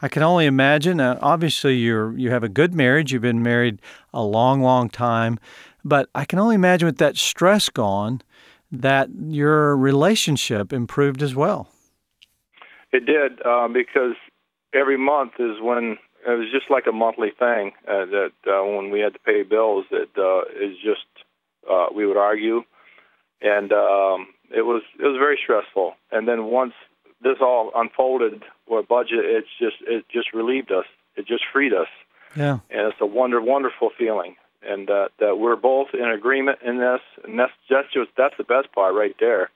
I 0.00 0.08
can 0.08 0.22
only 0.22 0.46
imagine. 0.46 1.00
Uh, 1.00 1.18
obviously, 1.20 1.76
you're 1.76 2.16
you 2.16 2.30
have 2.30 2.42
a 2.42 2.48
good 2.48 2.74
marriage. 2.74 3.12
You've 3.12 3.22
been 3.22 3.42
married 3.42 3.80
a 4.14 4.22
long, 4.22 4.62
long 4.62 4.88
time, 4.88 5.38
but 5.84 6.08
I 6.14 6.24
can 6.24 6.38
only 6.38 6.54
imagine 6.54 6.86
with 6.86 6.98
that 6.98 7.16
stress 7.16 7.68
gone, 7.68 8.22
that 8.70 9.08
your 9.28 9.76
relationship 9.76 10.72
improved 10.72 11.22
as 11.22 11.34
well. 11.34 11.68
It 12.92 13.04
did 13.04 13.42
uh, 13.44 13.68
because 13.68 14.14
every 14.72 14.98
month 14.98 15.32
is 15.38 15.60
when 15.60 15.98
it 16.26 16.30
was 16.30 16.48
just 16.52 16.70
like 16.70 16.86
a 16.86 16.92
monthly 16.92 17.30
thing 17.38 17.72
uh, 17.86 18.04
that 18.06 18.32
uh, 18.46 18.64
when 18.64 18.90
we 18.90 19.00
had 19.00 19.12
to 19.14 19.18
pay 19.20 19.42
bills, 19.42 19.84
it 19.90 20.10
uh, 20.18 20.40
is 20.60 20.76
just 20.82 21.06
uh, 21.70 21.86
we 21.94 22.06
would 22.06 22.16
argue, 22.16 22.62
and 23.40 23.72
um, 23.72 24.28
it 24.50 24.62
was 24.62 24.82
it 24.98 25.04
was 25.04 25.16
very 25.18 25.38
stressful. 25.42 25.94
And 26.10 26.26
then 26.26 26.44
once 26.46 26.74
this 27.22 27.38
all 27.40 27.72
unfolded, 27.74 28.42
or 28.66 28.82
budget, 28.82 29.24
it's 29.24 29.48
just 29.60 29.76
it 29.86 30.04
just 30.12 30.32
relieved 30.34 30.70
us. 30.72 30.86
It 31.16 31.26
just 31.26 31.44
freed 31.52 31.72
us, 31.72 31.88
Yeah. 32.36 32.58
and 32.70 32.88
it's 32.88 33.00
a 33.00 33.06
wonder 33.06 33.40
wonderful 33.40 33.90
feeling. 33.98 34.36
And 34.60 34.90
uh, 34.90 35.08
that 35.20 35.38
we're 35.38 35.56
both 35.56 35.88
in 35.94 36.04
agreement 36.10 36.58
in 36.64 36.78
this, 36.78 37.00
and 37.24 37.38
that's 37.38 37.52
that's 37.70 37.92
just 37.92 38.10
that's 38.16 38.36
the 38.38 38.44
best 38.44 38.72
part 38.72 38.94
right 38.94 39.14
there. 39.20 39.50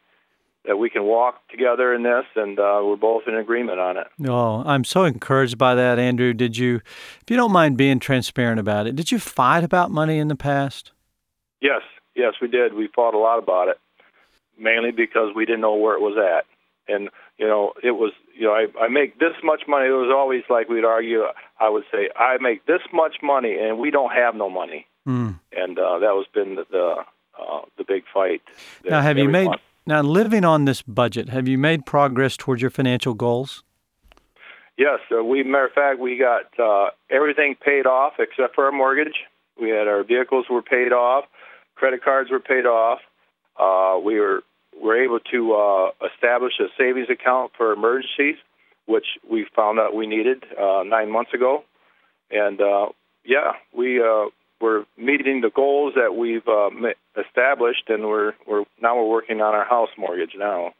That 0.64 0.76
we 0.78 0.90
can 0.90 1.02
walk 1.02 1.48
together 1.48 1.92
in 1.92 2.04
this, 2.04 2.24
and 2.36 2.56
uh, 2.56 2.80
we're 2.84 2.94
both 2.94 3.24
in 3.26 3.34
agreement 3.34 3.80
on 3.80 3.96
it. 3.96 4.06
Oh, 4.28 4.62
I'm 4.64 4.84
so 4.84 5.02
encouraged 5.04 5.58
by 5.58 5.74
that, 5.74 5.98
Andrew. 5.98 6.32
Did 6.32 6.56
you, 6.56 6.76
if 7.20 7.24
you 7.30 7.36
don't 7.36 7.50
mind 7.50 7.76
being 7.76 7.98
transparent 7.98 8.60
about 8.60 8.86
it, 8.86 8.94
did 8.94 9.10
you 9.10 9.18
fight 9.18 9.64
about 9.64 9.90
money 9.90 10.18
in 10.18 10.28
the 10.28 10.36
past? 10.36 10.92
Yes, 11.60 11.82
yes, 12.14 12.34
we 12.40 12.46
did. 12.46 12.74
We 12.74 12.86
fought 12.94 13.14
a 13.14 13.18
lot 13.18 13.38
about 13.40 13.66
it, 13.68 13.80
mainly 14.56 14.92
because 14.92 15.34
we 15.34 15.44
didn't 15.46 15.62
know 15.62 15.74
where 15.74 15.96
it 15.96 16.00
was 16.00 16.16
at, 16.16 16.44
and 16.92 17.08
you 17.38 17.46
know, 17.48 17.72
it 17.82 17.92
was 17.92 18.12
you 18.32 18.46
know, 18.46 18.52
I, 18.52 18.66
I 18.80 18.88
make 18.88 19.18
this 19.18 19.34
much 19.42 19.62
money. 19.66 19.86
It 19.86 19.90
was 19.90 20.12
always 20.14 20.44
like 20.48 20.68
we'd 20.68 20.84
argue. 20.84 21.24
I 21.58 21.68
would 21.70 21.84
say 21.90 22.08
I 22.16 22.38
make 22.40 22.66
this 22.66 22.82
much 22.92 23.16
money, 23.20 23.56
and 23.58 23.78
we 23.78 23.90
don't 23.90 24.12
have 24.12 24.36
no 24.36 24.48
money, 24.48 24.86
Mm. 25.08 25.40
and 25.52 25.76
uh, 25.76 25.98
that 25.98 26.14
was 26.14 26.26
been 26.32 26.54
the 26.54 26.64
the, 26.70 26.94
uh, 27.40 27.60
the 27.78 27.84
big 27.84 28.04
fight. 28.14 28.42
Now, 28.88 29.00
have 29.00 29.18
you 29.18 29.28
made 29.28 29.46
month. 29.46 29.60
Now 29.86 30.02
living 30.02 30.44
on 30.44 30.64
this 30.64 30.82
budget? 30.82 31.28
Have 31.28 31.48
you 31.48 31.58
made 31.58 31.86
progress 31.86 32.36
towards 32.36 32.62
your 32.62 32.70
financial 32.70 33.14
goals? 33.14 33.62
Yes, 34.78 35.00
uh, 35.16 35.22
we 35.22 35.42
matter 35.42 35.66
of 35.66 35.72
fact, 35.72 35.98
we 36.00 36.16
got 36.18 36.58
uh, 36.58 36.90
everything 37.10 37.54
paid 37.62 37.86
off 37.86 38.14
except 38.18 38.54
for 38.54 38.64
our 38.64 38.72
mortgage. 38.72 39.14
We 39.60 39.68
had 39.70 39.86
our 39.86 40.02
vehicles 40.02 40.46
were 40.50 40.62
paid 40.62 40.92
off, 40.92 41.24
credit 41.74 42.02
cards 42.02 42.30
were 42.30 42.40
paid 42.40 42.64
off. 42.64 43.00
Uh, 43.58 43.98
we 44.02 44.18
were 44.18 44.42
were 44.80 45.02
able 45.02 45.20
to 45.30 45.52
uh, 45.52 45.90
establish 46.06 46.54
a 46.58 46.66
savings 46.78 47.08
account 47.10 47.52
for 47.56 47.72
emergencies, 47.72 48.36
which 48.86 49.04
we 49.30 49.46
found 49.54 49.78
out 49.78 49.94
we 49.94 50.06
needed 50.06 50.44
uh, 50.58 50.82
nine 50.84 51.10
months 51.10 51.34
ago. 51.34 51.64
And 52.30 52.60
uh, 52.60 52.86
yeah, 53.24 53.52
we 53.76 54.00
uh, 54.00 54.26
we're 54.62 54.84
meeting 54.96 55.40
the 55.40 55.50
goals 55.50 55.94
that 55.96 56.14
we've 56.14 56.46
uh, 56.46 56.70
established, 57.20 57.88
and 57.88 58.04
we're 58.04 58.32
we're 58.46 58.64
now 58.80 58.96
we're 58.96 59.10
working 59.10 59.40
on 59.40 59.54
our 59.54 59.64
house 59.64 59.90
mortgage 59.98 60.34
now. 60.38 60.72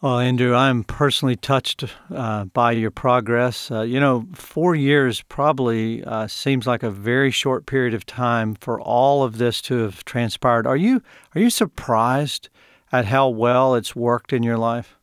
Well, 0.00 0.18
Andrew, 0.18 0.54
I'm 0.54 0.84
personally 0.84 1.34
touched 1.34 1.84
uh, 2.14 2.44
by 2.44 2.72
your 2.72 2.90
progress. 2.90 3.70
Uh, 3.70 3.82
you 3.82 3.98
know, 3.98 4.26
four 4.34 4.74
years 4.74 5.22
probably 5.22 6.04
uh, 6.04 6.26
seems 6.26 6.66
like 6.66 6.82
a 6.82 6.90
very 6.90 7.30
short 7.30 7.64
period 7.64 7.94
of 7.94 8.04
time 8.04 8.54
for 8.54 8.78
all 8.80 9.24
of 9.24 9.38
this 9.38 9.62
to 9.62 9.78
have 9.78 10.04
transpired. 10.04 10.66
Are 10.66 10.76
you 10.76 11.02
are 11.34 11.40
you 11.40 11.50
surprised 11.50 12.48
at 12.92 13.06
how 13.06 13.28
well 13.28 13.74
it's 13.74 13.96
worked 13.96 14.32
in 14.32 14.42
your 14.42 14.58
life? 14.58 14.96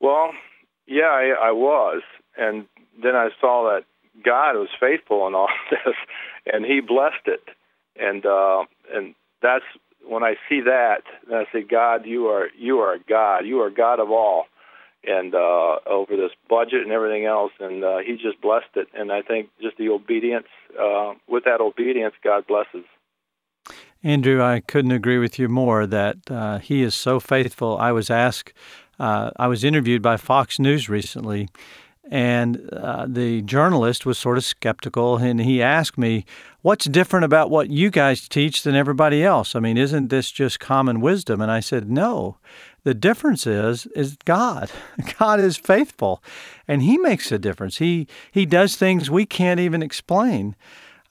Well, 0.00 0.30
yeah, 0.86 1.10
I, 1.10 1.48
I 1.48 1.52
was, 1.52 2.02
and 2.36 2.66
then 3.02 3.14
I 3.14 3.28
saw 3.40 3.70
that 3.72 3.84
God 4.24 4.56
was 4.56 4.68
faithful 4.78 5.26
in 5.26 5.34
all 5.34 5.48
this, 5.70 5.94
and 6.46 6.64
He 6.64 6.80
blessed 6.80 7.26
it, 7.26 7.48
and 7.96 8.24
uh, 8.24 8.64
and 8.92 9.14
that's 9.42 9.64
when 10.06 10.22
I 10.22 10.34
see 10.48 10.60
that, 10.62 11.02
then 11.28 11.38
I 11.38 11.44
say, 11.52 11.62
God, 11.62 12.06
you 12.06 12.26
are 12.26 12.48
you 12.58 12.78
are 12.78 12.98
God, 13.08 13.40
you 13.46 13.60
are 13.60 13.70
God 13.70 14.00
of 14.00 14.10
all, 14.10 14.46
and 15.04 15.34
uh, 15.34 15.76
over 15.86 16.16
this 16.16 16.32
budget 16.48 16.82
and 16.82 16.92
everything 16.92 17.24
else, 17.24 17.52
and 17.60 17.84
uh, 17.84 17.98
He 17.98 18.14
just 18.14 18.40
blessed 18.40 18.76
it, 18.76 18.88
and 18.94 19.12
I 19.12 19.22
think 19.22 19.48
just 19.60 19.76
the 19.76 19.88
obedience, 19.88 20.48
uh, 20.78 21.14
with 21.28 21.44
that 21.44 21.60
obedience, 21.60 22.14
God 22.22 22.46
blesses. 22.46 22.84
Andrew, 24.04 24.42
I 24.42 24.60
couldn't 24.60 24.90
agree 24.90 25.18
with 25.18 25.38
you 25.38 25.48
more 25.48 25.86
that 25.86 26.16
uh, 26.28 26.58
he 26.58 26.82
is 26.82 26.94
so 26.94 27.20
faithful. 27.20 27.78
I 27.78 27.92
was 27.92 28.10
asked, 28.10 28.52
uh, 28.98 29.30
I 29.36 29.46
was 29.46 29.62
interviewed 29.62 30.02
by 30.02 30.16
Fox 30.16 30.58
News 30.58 30.88
recently, 30.88 31.48
and 32.10 32.68
uh, 32.72 33.06
the 33.08 33.42
journalist 33.42 34.04
was 34.04 34.18
sort 34.18 34.36
of 34.36 34.44
skeptical, 34.44 35.18
and 35.18 35.40
he 35.40 35.62
asked 35.62 35.96
me, 35.96 36.24
What's 36.62 36.84
different 36.84 37.24
about 37.24 37.50
what 37.50 37.70
you 37.70 37.90
guys 37.90 38.28
teach 38.28 38.62
than 38.62 38.74
everybody 38.74 39.24
else? 39.24 39.56
I 39.56 39.60
mean, 39.60 39.76
isn't 39.76 40.08
this 40.08 40.30
just 40.30 40.60
common 40.60 41.00
wisdom? 41.00 41.40
And 41.40 41.50
I 41.50 41.60
said, 41.60 41.90
No. 41.90 42.38
The 42.84 42.94
difference 42.94 43.46
is 43.46 43.86
is 43.94 44.16
God. 44.24 44.70
God 45.18 45.38
is 45.38 45.56
faithful, 45.56 46.22
and 46.66 46.82
He 46.82 46.98
makes 46.98 47.30
a 47.30 47.38
difference. 47.38 47.78
He 47.78 48.08
He 48.32 48.44
does 48.44 48.76
things 48.76 49.10
we 49.10 49.24
can't 49.24 49.60
even 49.60 49.82
explain. 49.82 50.56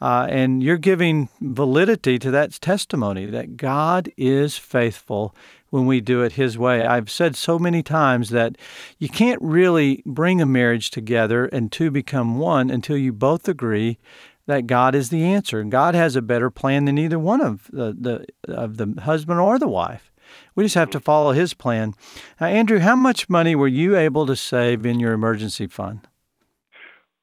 Uh, 0.01 0.25
and 0.29 0.63
you're 0.63 0.77
giving 0.77 1.29
validity 1.39 2.17
to 2.17 2.31
that 2.31 2.51
testimony 2.53 3.27
that 3.27 3.55
God 3.55 4.12
is 4.17 4.57
faithful 4.57 5.36
when 5.71 5.87
we 5.87 5.99
do 5.99 6.21
it 6.21 6.33
His 6.33 6.57
way. 6.57 6.85
I've 6.85 7.09
said 7.09 7.35
so 7.35 7.57
many 7.57 7.81
times 7.81 8.29
that 8.29 8.57
you 8.99 9.09
can't 9.09 9.41
really 9.41 10.03
bring 10.05 10.39
a 10.39 10.45
marriage 10.45 10.91
together 10.91 11.45
and 11.47 11.71
two 11.71 11.89
become 11.89 12.37
one 12.37 12.69
until 12.69 12.97
you 12.97 13.11
both 13.11 13.47
agree 13.47 13.97
that 14.45 14.67
God 14.67 14.93
is 14.93 15.09
the 15.09 15.23
answer. 15.23 15.59
And 15.59 15.71
God 15.71 15.95
has 15.95 16.15
a 16.15 16.21
better 16.21 16.51
plan 16.51 16.85
than 16.85 16.97
either 16.97 17.17
one 17.17 17.41
of 17.41 17.69
the, 17.71 17.95
the 17.97 18.53
of 18.53 18.77
the 18.77 19.01
husband 19.01 19.39
or 19.39 19.57
the 19.57 19.67
wife. 19.67 20.11
We 20.55 20.63
just 20.65 20.75
have 20.75 20.89
to 20.91 20.99
follow 20.99 21.31
His 21.31 21.53
plan. 21.53 21.93
Now, 22.39 22.47
Andrew, 22.47 22.79
how 22.79 22.95
much 22.95 23.29
money 23.29 23.55
were 23.55 23.67
you 23.67 23.97
able 23.97 24.25
to 24.27 24.35
save 24.35 24.85
in 24.85 24.99
your 24.99 25.13
emergency 25.13 25.67
fund? 25.67 26.07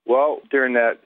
Well, 0.07 0.40
during 0.50 0.73
that 0.75 1.00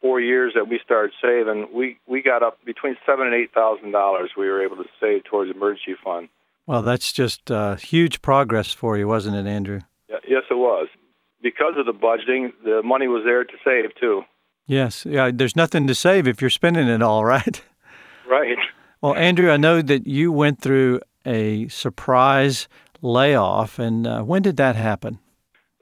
four 0.00 0.20
years 0.20 0.52
that 0.54 0.68
we 0.68 0.80
started 0.84 1.12
saving, 1.20 1.68
we 1.74 1.98
we 2.06 2.22
got 2.22 2.42
up 2.42 2.64
between 2.64 2.96
seven 3.04 3.26
and 3.26 3.34
eight 3.34 3.52
thousand 3.52 3.92
dollars. 3.92 4.30
We 4.36 4.48
were 4.48 4.64
able 4.64 4.76
to 4.76 4.88
save 4.98 5.24
towards 5.24 5.50
emergency 5.50 5.94
fund. 6.02 6.28
Well, 6.66 6.82
that's 6.82 7.12
just 7.12 7.50
uh, 7.50 7.76
huge 7.76 8.22
progress 8.22 8.72
for 8.72 8.98
you, 8.98 9.06
wasn't 9.06 9.36
it, 9.36 9.46
Andrew? 9.48 9.80
Yes, 10.08 10.42
it 10.50 10.54
was. 10.54 10.88
Because 11.42 11.74
of 11.76 11.86
the 11.86 11.92
budgeting, 11.92 12.52
the 12.64 12.82
money 12.82 13.06
was 13.06 13.22
there 13.24 13.44
to 13.44 13.52
save 13.64 13.94
too. 14.00 14.22
Yes, 14.66 15.06
yeah. 15.06 15.30
There's 15.32 15.54
nothing 15.54 15.86
to 15.86 15.94
save 15.94 16.26
if 16.26 16.40
you're 16.40 16.50
spending 16.50 16.88
it 16.88 17.02
all, 17.02 17.24
right? 17.36 17.62
Right. 18.28 18.58
Well, 19.00 19.14
Andrew, 19.14 19.50
I 19.50 19.56
know 19.56 19.80
that 19.82 20.06
you 20.06 20.32
went 20.32 20.60
through 20.60 21.00
a 21.24 21.68
surprise 21.68 22.66
layoff, 23.02 23.78
and 23.78 24.06
uh, 24.06 24.22
when 24.22 24.42
did 24.42 24.56
that 24.56 24.74
happen? 24.74 25.20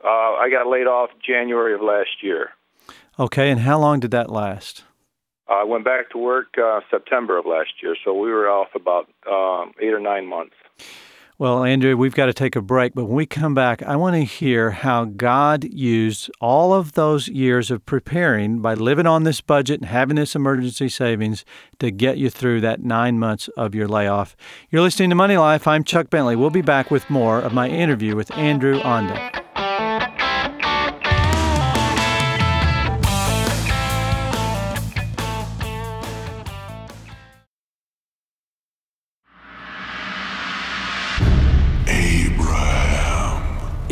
Uh, 0.03 0.09
I 0.09 0.49
got 0.51 0.67
laid 0.67 0.87
off 0.87 1.11
January 1.27 1.75
of 1.75 1.81
last 1.81 2.23
year. 2.23 2.51
Okay, 3.19 3.51
and 3.51 3.61
how 3.61 3.79
long 3.79 4.01
did 4.01 4.11
that 4.11 4.31
last? 4.31 4.85
I 5.49 5.65
went 5.65 5.85
back 5.85 6.11
to 6.11 6.19
work 6.19 6.55
uh, 6.59 6.81
September 6.91 7.39
of 7.39 7.47
last 7.47 7.71
year, 7.83 7.97
so 8.05 8.15
we 8.15 8.31
were 8.31 8.49
off 8.49 8.69
about 8.75 9.09
um, 9.31 9.73
eight 9.81 9.93
or 9.93 10.01
nine 10.01 10.27
months. 10.27 10.55
Well, 11.37 11.65
Andrew, 11.65 11.97
we've 11.97 12.15
got 12.15 12.27
to 12.27 12.33
take 12.33 12.55
a 12.55 12.63
break, 12.63 12.95
but 12.95 13.07
when 13.07 13.17
we 13.17 13.27
come 13.27 13.55
back, 13.55 13.83
I 13.83 13.97
want 13.97 14.15
to 14.15 14.23
hear 14.23 14.71
how 14.71 15.05
God 15.05 15.65
used 15.65 16.31
all 16.41 16.73
of 16.73 16.93
those 16.93 17.27
years 17.27 17.73
of 17.73 17.85
preparing 17.85 18.61
by 18.61 18.75
living 18.75 19.09
on 19.09 19.25
this 19.25 19.41
budget 19.41 19.81
and 19.81 19.91
having 19.91 20.15
this 20.15 20.37
emergency 20.37 20.89
savings 20.89 21.45
to 21.81 21.91
get 21.91 22.19
you 22.19 22.31
through 22.31 22.61
that 22.61 22.85
nine 22.85 23.19
months 23.19 23.49
of 23.57 23.75
your 23.75 23.89
layoff. 23.89 24.37
You're 24.71 24.83
listening 24.83 25.11
to 25.11 25.17
Money 25.17 25.37
Life. 25.37 25.67
I'm 25.67 25.83
Chuck 25.83 26.09
Bentley. 26.09 26.37
We'll 26.37 26.51
be 26.51 26.63
back 26.63 26.93
with 26.93 27.11
more 27.11 27.41
of 27.41 27.53
my 27.53 27.69
interview 27.69 28.15
with 28.15 28.31
Andrew 28.37 28.81
Onda. 28.81 29.44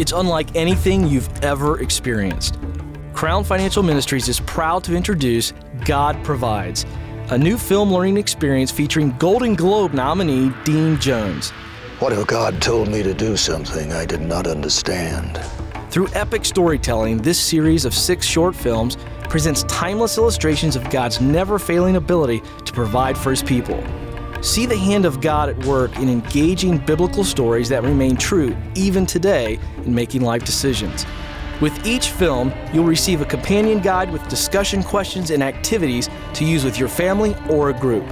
It's 0.03 0.11
unlike 0.11 0.57
anything 0.57 1.07
you've 1.07 1.31
ever 1.45 1.81
experienced. 1.81 2.59
Crown 3.13 3.45
Financial 3.45 3.85
Ministries 3.85 4.29
is 4.29 4.41
proud 4.41 4.83
to 4.83 4.97
introduce 4.97 5.53
God 5.85 6.25
Provides, 6.25 6.85
a 7.31 7.39
new 7.39 7.57
film 7.57 7.93
learning 7.93 8.17
experience 8.17 8.73
featuring 8.73 9.17
Golden 9.19 9.55
Globe 9.55 9.95
nominee 9.95 10.53
Dean 10.65 10.99
Jones. 10.99 11.51
What 12.01 12.13
if 12.13 12.27
God 12.27 12.61
told 12.61 12.89
me 12.89 13.05
to 13.05 13.15
do 13.15 13.37
something 13.37 13.93
I 13.93 14.05
did 14.05 14.23
not 14.23 14.49
understand? 14.49 15.41
Through 15.91 16.09
epic 16.15 16.47
storytelling, 16.47 17.19
this 17.19 17.39
series 17.39 17.85
of 17.85 17.95
six 17.95 18.27
short 18.27 18.57
films 18.57 18.97
presents 19.29 19.63
timeless 19.69 20.19
illustrations 20.19 20.75
of 20.75 20.91
God's 20.91 21.21
never 21.21 21.61
failing 21.61 21.95
ability 21.95 22.43
to 22.65 22.73
provide 22.73 23.17
for 23.17 23.31
his 23.31 23.45
people. 23.45 23.81
See 24.43 24.67
the 24.67 24.77
hand 24.77 25.05
of 25.05 25.21
God 25.21 25.51
at 25.51 25.65
work 25.67 25.97
in 25.99 26.09
engaging 26.09 26.79
biblical 26.79 27.23
stories 27.23 27.69
that 27.69 27.85
remain 27.85 28.17
true 28.17 28.57
even 28.75 29.07
today 29.07 29.61
in 29.85 29.95
making 29.95 30.23
life 30.23 30.45
decisions. 30.45 31.07
With 31.61 31.87
each 31.87 32.11
film, 32.11 32.53
you'll 32.73 32.85
receive 32.85 33.21
a 33.21 33.25
companion 33.25 33.79
guide 33.79 34.11
with 34.11 34.27
discussion 34.27 34.83
questions 34.83 35.31
and 35.31 35.45
activities 35.45 36.11
to 36.35 36.45
use 36.45 36.65
with 36.65 36.77
your 36.77 36.89
family 36.89 37.37
or 37.49 37.71
a 37.71 37.73
group. 37.73 38.05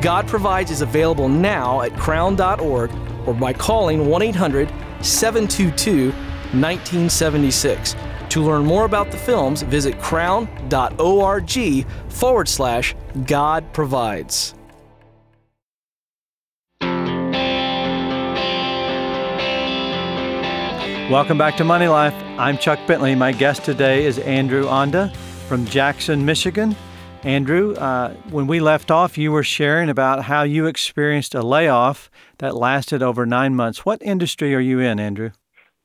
God 0.00 0.28
Provides 0.28 0.70
is 0.70 0.80
available 0.80 1.28
now 1.28 1.82
at 1.82 1.96
crown.org 1.96 2.92
or 3.26 3.34
by 3.34 3.52
calling 3.52 4.06
1 4.06 4.22
800 4.22 4.68
722 5.04 6.12
1976. 6.12 7.96
To 8.28 8.42
learn 8.42 8.64
more 8.64 8.84
about 8.84 9.10
the 9.10 9.18
films, 9.18 9.62
visit 9.62 10.00
crown.org 10.00 11.86
forward 12.10 12.48
slash 12.48 12.94
God 13.26 13.72
Provides. 13.72 14.54
Welcome 21.14 21.38
back 21.38 21.56
to 21.58 21.64
Money 21.64 21.86
Life. 21.86 22.12
I'm 22.40 22.58
Chuck 22.58 22.80
Bentley. 22.88 23.14
My 23.14 23.30
guest 23.30 23.64
today 23.64 24.04
is 24.04 24.18
Andrew 24.18 24.64
Onda 24.64 25.14
from 25.46 25.64
Jackson, 25.64 26.24
Michigan. 26.24 26.74
Andrew, 27.22 27.72
uh, 27.74 28.14
when 28.30 28.48
we 28.48 28.58
left 28.58 28.90
off, 28.90 29.16
you 29.16 29.30
were 29.30 29.44
sharing 29.44 29.90
about 29.90 30.24
how 30.24 30.42
you 30.42 30.66
experienced 30.66 31.36
a 31.36 31.42
layoff 31.42 32.10
that 32.38 32.56
lasted 32.56 33.00
over 33.00 33.26
nine 33.26 33.54
months. 33.54 33.86
What 33.86 34.02
industry 34.02 34.56
are 34.56 34.60
you 34.60 34.80
in, 34.80 34.98
Andrew? 34.98 35.30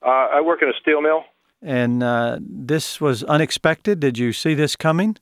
Uh, 0.03 0.29
I 0.33 0.41
work 0.41 0.63
in 0.63 0.69
a 0.69 0.73
steel 0.81 0.99
mill. 0.99 1.25
And 1.61 2.01
uh, 2.01 2.39
this 2.41 2.99
was 2.99 3.23
unexpected. 3.23 3.99
Did 3.99 4.17
you 4.17 4.33
see 4.33 4.55
this 4.55 4.75
coming? 4.75 5.15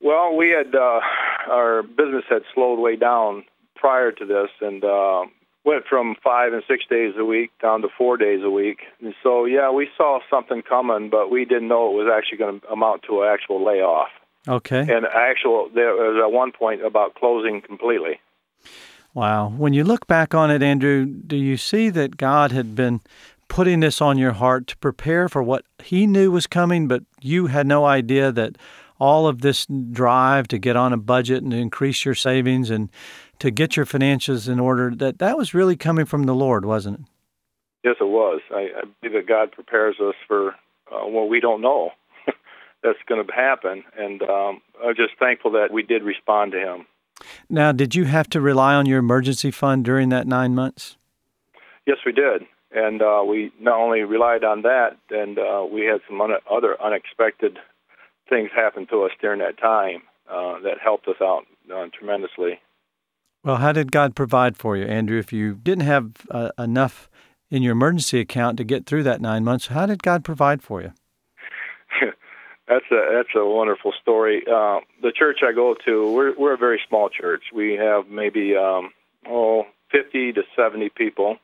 Well, 0.00 0.36
we 0.36 0.50
had 0.50 0.74
uh, 0.74 1.00
our 1.48 1.84
business 1.84 2.24
had 2.28 2.42
slowed 2.52 2.80
way 2.80 2.96
down 2.96 3.44
prior 3.76 4.10
to 4.10 4.26
this, 4.26 4.48
and 4.60 4.82
uh, 4.82 5.26
went 5.70 5.86
from 5.86 6.16
five 6.22 6.52
and 6.52 6.62
six 6.66 6.84
days 6.90 7.14
a 7.16 7.24
week 7.24 7.52
down 7.62 7.82
to 7.82 7.88
four 7.96 8.16
days 8.16 8.40
a 8.42 8.50
week. 8.50 8.80
And 9.00 9.14
so, 9.22 9.44
yeah, 9.44 9.70
we 9.70 9.88
saw 9.96 10.18
something 10.28 10.62
coming, 10.62 11.10
but 11.10 11.30
we 11.30 11.44
didn't 11.44 11.68
know 11.68 11.90
it 11.90 12.02
was 12.02 12.12
actually 12.12 12.38
going 12.38 12.60
to 12.60 12.68
amount 12.68 13.04
to 13.04 13.22
an 13.22 13.28
actual 13.32 13.64
layoff. 13.64 14.08
Okay. 14.48 14.80
And 14.80 15.06
actual, 15.06 15.70
there 15.72 15.94
was 15.94 16.20
at 16.22 16.32
one 16.32 16.50
point 16.50 16.84
about 16.84 17.14
closing 17.14 17.60
completely. 17.60 18.18
Wow. 19.14 19.50
When 19.50 19.72
you 19.72 19.84
look 19.84 20.06
back 20.08 20.34
on 20.34 20.50
it, 20.50 20.62
Andrew, 20.62 21.04
do 21.04 21.36
you 21.36 21.56
see 21.56 21.88
that 21.90 22.16
God 22.16 22.50
had 22.50 22.74
been 22.74 23.00
putting 23.48 23.80
this 23.80 24.00
on 24.00 24.18
your 24.18 24.32
heart 24.32 24.66
to 24.68 24.76
prepare 24.78 25.28
for 25.28 25.42
what 25.42 25.64
He 25.84 26.06
knew 26.06 26.32
was 26.32 26.46
coming, 26.46 26.88
but 26.88 27.02
you 27.20 27.46
had 27.46 27.66
no 27.66 27.84
idea 27.84 28.32
that 28.32 28.56
all 28.98 29.26
of 29.26 29.40
this 29.40 29.66
drive 29.66 30.46
to 30.48 30.58
get 30.58 30.76
on 30.76 30.92
a 30.92 30.96
budget 30.96 31.42
and 31.42 31.52
increase 31.52 32.04
your 32.04 32.14
savings 32.14 32.70
and 32.70 32.90
to 33.40 33.50
get 33.50 33.76
your 33.76 33.86
finances 33.86 34.48
in 34.48 34.60
order 34.60 34.94
that 34.94 35.18
that 35.18 35.36
was 35.36 35.52
really 35.52 35.76
coming 35.76 36.06
from 36.06 36.24
the 36.24 36.34
Lord, 36.34 36.64
wasn't 36.64 37.00
it? 37.00 37.06
Yes, 37.82 37.96
it 38.00 38.04
was. 38.04 38.40
I, 38.50 38.68
I 38.76 38.82
believe 39.00 39.14
that 39.14 39.26
God 39.26 39.52
prepares 39.52 39.96
us 40.00 40.14
for 40.28 40.54
uh, 40.92 41.06
what 41.06 41.28
we 41.28 41.40
don't 41.40 41.62
know 41.62 41.90
that's 42.82 42.98
going 43.08 43.26
to 43.26 43.32
happen, 43.32 43.82
and 43.98 44.22
um, 44.22 44.60
I'm 44.84 44.94
just 44.94 45.14
thankful 45.18 45.50
that 45.52 45.72
we 45.72 45.82
did 45.82 46.02
respond 46.02 46.52
to 46.52 46.58
Him. 46.58 46.86
Now, 47.48 47.72
did 47.72 47.94
you 47.94 48.04
have 48.04 48.28
to 48.30 48.40
rely 48.40 48.74
on 48.74 48.86
your 48.86 48.98
emergency 48.98 49.50
fund 49.50 49.84
during 49.84 50.10
that 50.10 50.26
nine 50.26 50.54
months? 50.54 50.96
Yes, 51.86 51.98
we 52.04 52.12
did, 52.12 52.42
and 52.72 53.00
uh, 53.00 53.22
we 53.26 53.50
not 53.58 53.78
only 53.78 54.02
relied 54.02 54.44
on 54.44 54.62
that, 54.62 54.96
and 55.10 55.38
uh, 55.38 55.66
we 55.70 55.82
had 55.86 56.00
some 56.06 56.20
un- 56.20 56.32
other 56.50 56.80
unexpected 56.82 57.58
things 58.28 58.50
happen 58.54 58.86
to 58.88 59.04
us 59.04 59.12
during 59.20 59.40
that 59.40 59.58
time 59.58 60.02
uh, 60.30 60.60
that 60.60 60.78
helped 60.82 61.08
us 61.08 61.16
out 61.22 61.46
uh, 61.74 61.86
tremendously. 61.98 62.60
Well, 63.42 63.56
how 63.56 63.72
did 63.72 63.90
God 63.90 64.14
provide 64.14 64.56
for 64.58 64.76
you, 64.76 64.84
Andrew? 64.84 65.18
If 65.18 65.32
you 65.32 65.54
didn't 65.54 65.84
have 65.84 66.12
uh, 66.30 66.50
enough 66.58 67.08
in 67.50 67.62
your 67.62 67.72
emergency 67.72 68.20
account 68.20 68.58
to 68.58 68.64
get 68.64 68.84
through 68.84 69.02
that 69.04 69.20
nine 69.22 69.44
months, 69.44 69.68
how 69.68 69.86
did 69.86 70.02
God 70.02 70.24
provide 70.24 70.62
for 70.62 70.82
you? 70.82 70.92
that's 72.68 72.84
a 72.90 73.08
that's 73.12 73.34
a 73.34 73.44
wonderful 73.44 73.92
story. 74.00 74.42
Uh, 74.46 74.80
the 75.02 75.12
church 75.16 75.38
I 75.42 75.52
go 75.52 75.74
to, 75.86 76.12
we're 76.12 76.34
we're 76.38 76.54
a 76.54 76.58
very 76.58 76.80
small 76.86 77.08
church. 77.08 77.44
We 77.54 77.72
have 77.74 78.08
maybe 78.08 78.54
um, 78.56 78.90
oh 79.26 79.64
fifty 79.90 80.32
to 80.34 80.42
seventy 80.54 80.90
people, 80.90 81.38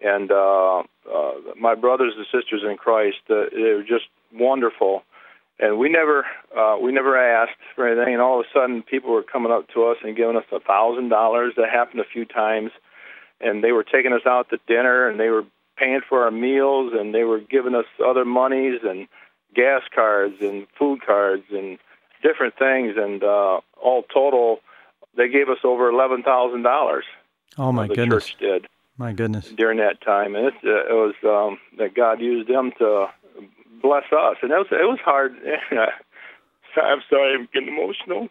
and 0.00 0.30
uh, 0.30 0.78
uh, 1.12 1.32
my 1.60 1.74
brothers 1.74 2.14
and 2.16 2.26
sisters 2.26 2.62
in 2.62 2.76
Christ, 2.76 3.18
uh, 3.28 3.46
they're 3.52 3.82
just 3.82 4.06
wonderful. 4.32 5.02
And 5.58 5.78
we 5.78 5.88
never 5.88 6.26
uh, 6.56 6.76
we 6.80 6.92
never 6.92 7.16
asked 7.16 7.58
for 7.74 7.86
anything. 7.86 8.14
And 8.14 8.22
all 8.22 8.40
of 8.40 8.46
a 8.46 8.58
sudden, 8.58 8.82
people 8.82 9.12
were 9.12 9.22
coming 9.22 9.52
up 9.52 9.68
to 9.74 9.84
us 9.86 9.96
and 10.02 10.16
giving 10.16 10.36
us 10.36 10.44
a 10.52 10.60
thousand 10.60 11.08
dollars. 11.08 11.54
That 11.56 11.70
happened 11.70 12.00
a 12.00 12.04
few 12.04 12.24
times, 12.24 12.70
and 13.40 13.64
they 13.64 13.72
were 13.72 13.84
taking 13.84 14.12
us 14.12 14.26
out 14.26 14.50
to 14.50 14.58
dinner, 14.66 15.08
and 15.08 15.18
they 15.18 15.30
were 15.30 15.44
paying 15.76 16.00
for 16.08 16.24
our 16.24 16.30
meals, 16.30 16.92
and 16.94 17.14
they 17.14 17.24
were 17.24 17.40
giving 17.40 17.74
us 17.74 17.86
other 18.04 18.24
monies 18.24 18.80
and 18.82 19.08
gas 19.54 19.82
cards 19.94 20.34
and 20.40 20.66
food 20.78 21.00
cards 21.04 21.44
and 21.50 21.78
different 22.22 22.58
things. 22.58 22.94
And 22.96 23.22
uh, 23.22 23.60
all 23.82 24.02
total, 24.12 24.60
they 25.16 25.28
gave 25.28 25.48
us 25.48 25.58
over 25.64 25.88
eleven 25.88 26.22
thousand 26.22 26.62
dollars. 26.62 27.04
Oh 27.56 27.72
my 27.72 27.86
the 27.86 27.94
goodness! 27.94 28.26
Church 28.26 28.38
did 28.38 28.66
My 28.98 29.12
goodness. 29.14 29.48
during 29.56 29.78
that 29.78 30.02
time, 30.02 30.34
and 30.34 30.48
it, 30.48 30.54
uh, 30.62 30.84
it 30.84 30.92
was 30.92 31.14
um, 31.24 31.58
that 31.78 31.94
God 31.94 32.20
used 32.20 32.48
them 32.48 32.72
to 32.78 33.06
bless 33.86 34.04
us, 34.12 34.36
and 34.42 34.50
that 34.50 34.58
was 34.58 34.66
it 34.70 34.88
was 34.88 34.98
hard. 35.04 35.32
I'm 36.76 37.02
sorry, 37.08 37.34
I'm 37.34 37.48
getting 37.54 37.68
emotional. 37.68 38.28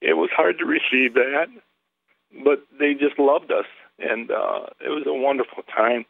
It 0.00 0.14
was 0.14 0.30
hard 0.34 0.56
to 0.58 0.64
receive 0.64 1.14
that, 1.14 1.46
but 2.44 2.64
they 2.78 2.94
just 2.94 3.18
loved 3.18 3.52
us, 3.52 3.66
and 3.98 4.30
uh, 4.30 4.66
it 4.80 4.88
was 4.88 5.04
a 5.06 5.12
wonderful 5.12 5.62
time. 5.64 6.06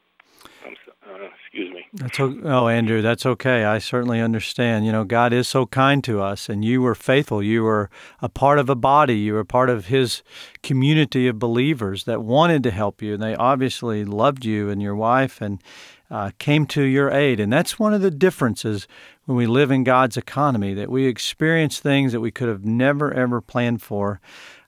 Uh, 0.64 1.26
excuse 1.42 1.72
me. 1.72 1.86
That's 1.94 2.20
o- 2.20 2.40
oh, 2.44 2.68
Andrew, 2.68 3.02
that's 3.02 3.26
okay. 3.26 3.64
I 3.64 3.78
certainly 3.78 4.20
understand. 4.20 4.86
You 4.86 4.92
know, 4.92 5.04
God 5.04 5.32
is 5.32 5.48
so 5.48 5.66
kind 5.66 6.04
to 6.04 6.20
us, 6.20 6.48
and 6.48 6.64
you 6.64 6.82
were 6.82 6.94
faithful. 6.94 7.42
You 7.42 7.62
were 7.62 7.90
a 8.22 8.28
part 8.28 8.58
of 8.58 8.68
a 8.70 8.74
body. 8.74 9.18
You 9.18 9.34
were 9.34 9.44
part 9.44 9.70
of 9.70 9.86
His 9.86 10.22
community 10.62 11.26
of 11.26 11.38
believers 11.38 12.04
that 12.04 12.22
wanted 12.22 12.62
to 12.64 12.70
help 12.70 13.02
you, 13.02 13.14
and 13.14 13.22
they 13.22 13.34
obviously 13.34 14.04
loved 14.04 14.44
you 14.44 14.70
and 14.70 14.80
your 14.80 14.94
wife, 14.94 15.40
and 15.40 15.62
uh, 16.10 16.30
came 16.38 16.66
to 16.66 16.82
your 16.82 17.10
aid. 17.10 17.40
And 17.40 17.52
that's 17.52 17.78
one 17.78 17.94
of 17.94 18.02
the 18.02 18.10
differences 18.10 18.88
when 19.26 19.36
we 19.36 19.46
live 19.46 19.70
in 19.70 19.84
God's 19.84 20.16
economy 20.16 20.74
that 20.74 20.90
we 20.90 21.06
experience 21.06 21.78
things 21.78 22.12
that 22.12 22.20
we 22.20 22.30
could 22.30 22.48
have 22.48 22.64
never 22.64 23.12
ever 23.14 23.40
planned 23.40 23.82
for. 23.82 24.20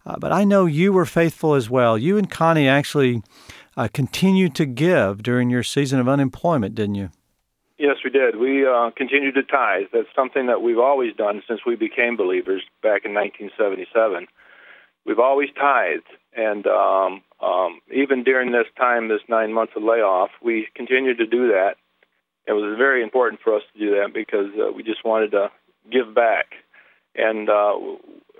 Uh, 0.04 0.16
but 0.18 0.32
I 0.32 0.44
know 0.44 0.66
you 0.66 0.92
were 0.92 1.06
faithful 1.06 1.54
as 1.54 1.70
well. 1.70 1.96
You 1.96 2.18
and 2.18 2.30
Connie 2.30 2.68
actually 2.68 3.22
uh, 3.76 3.88
continued 3.92 4.54
to 4.56 4.66
give 4.66 5.22
during 5.22 5.50
your 5.50 5.62
season 5.62 6.00
of 6.00 6.08
unemployment, 6.08 6.74
didn't 6.74 6.96
you? 6.96 7.10
Yes, 7.78 7.96
we 8.04 8.10
did. 8.10 8.36
We 8.36 8.66
uh, 8.66 8.90
continued 8.96 9.34
to 9.34 9.42
tithe. 9.42 9.86
That's 9.92 10.08
something 10.14 10.46
that 10.46 10.62
we've 10.62 10.78
always 10.78 11.14
done 11.16 11.42
since 11.48 11.60
we 11.66 11.74
became 11.74 12.16
believers 12.16 12.62
back 12.82 13.04
in 13.04 13.14
1977. 13.14 14.26
We've 15.04 15.18
always 15.18 15.48
tithed, 15.58 16.06
and 16.36 16.66
um, 16.66 17.22
um, 17.40 17.80
even 17.92 18.24
during 18.24 18.52
this 18.52 18.66
time, 18.76 19.08
this 19.08 19.20
nine 19.28 19.52
months 19.52 19.72
of 19.76 19.82
layoff, 19.82 20.30
we 20.42 20.68
continued 20.74 21.18
to 21.18 21.26
do 21.26 21.48
that. 21.48 21.76
It 22.46 22.52
was 22.52 22.76
very 22.76 23.02
important 23.02 23.40
for 23.42 23.54
us 23.54 23.62
to 23.72 23.78
do 23.78 23.90
that 23.96 24.12
because 24.14 24.50
uh, 24.58 24.72
we 24.72 24.82
just 24.82 25.04
wanted 25.04 25.30
to 25.32 25.50
give 25.90 26.14
back, 26.14 26.46
and 27.14 27.48
uh, 27.48 27.74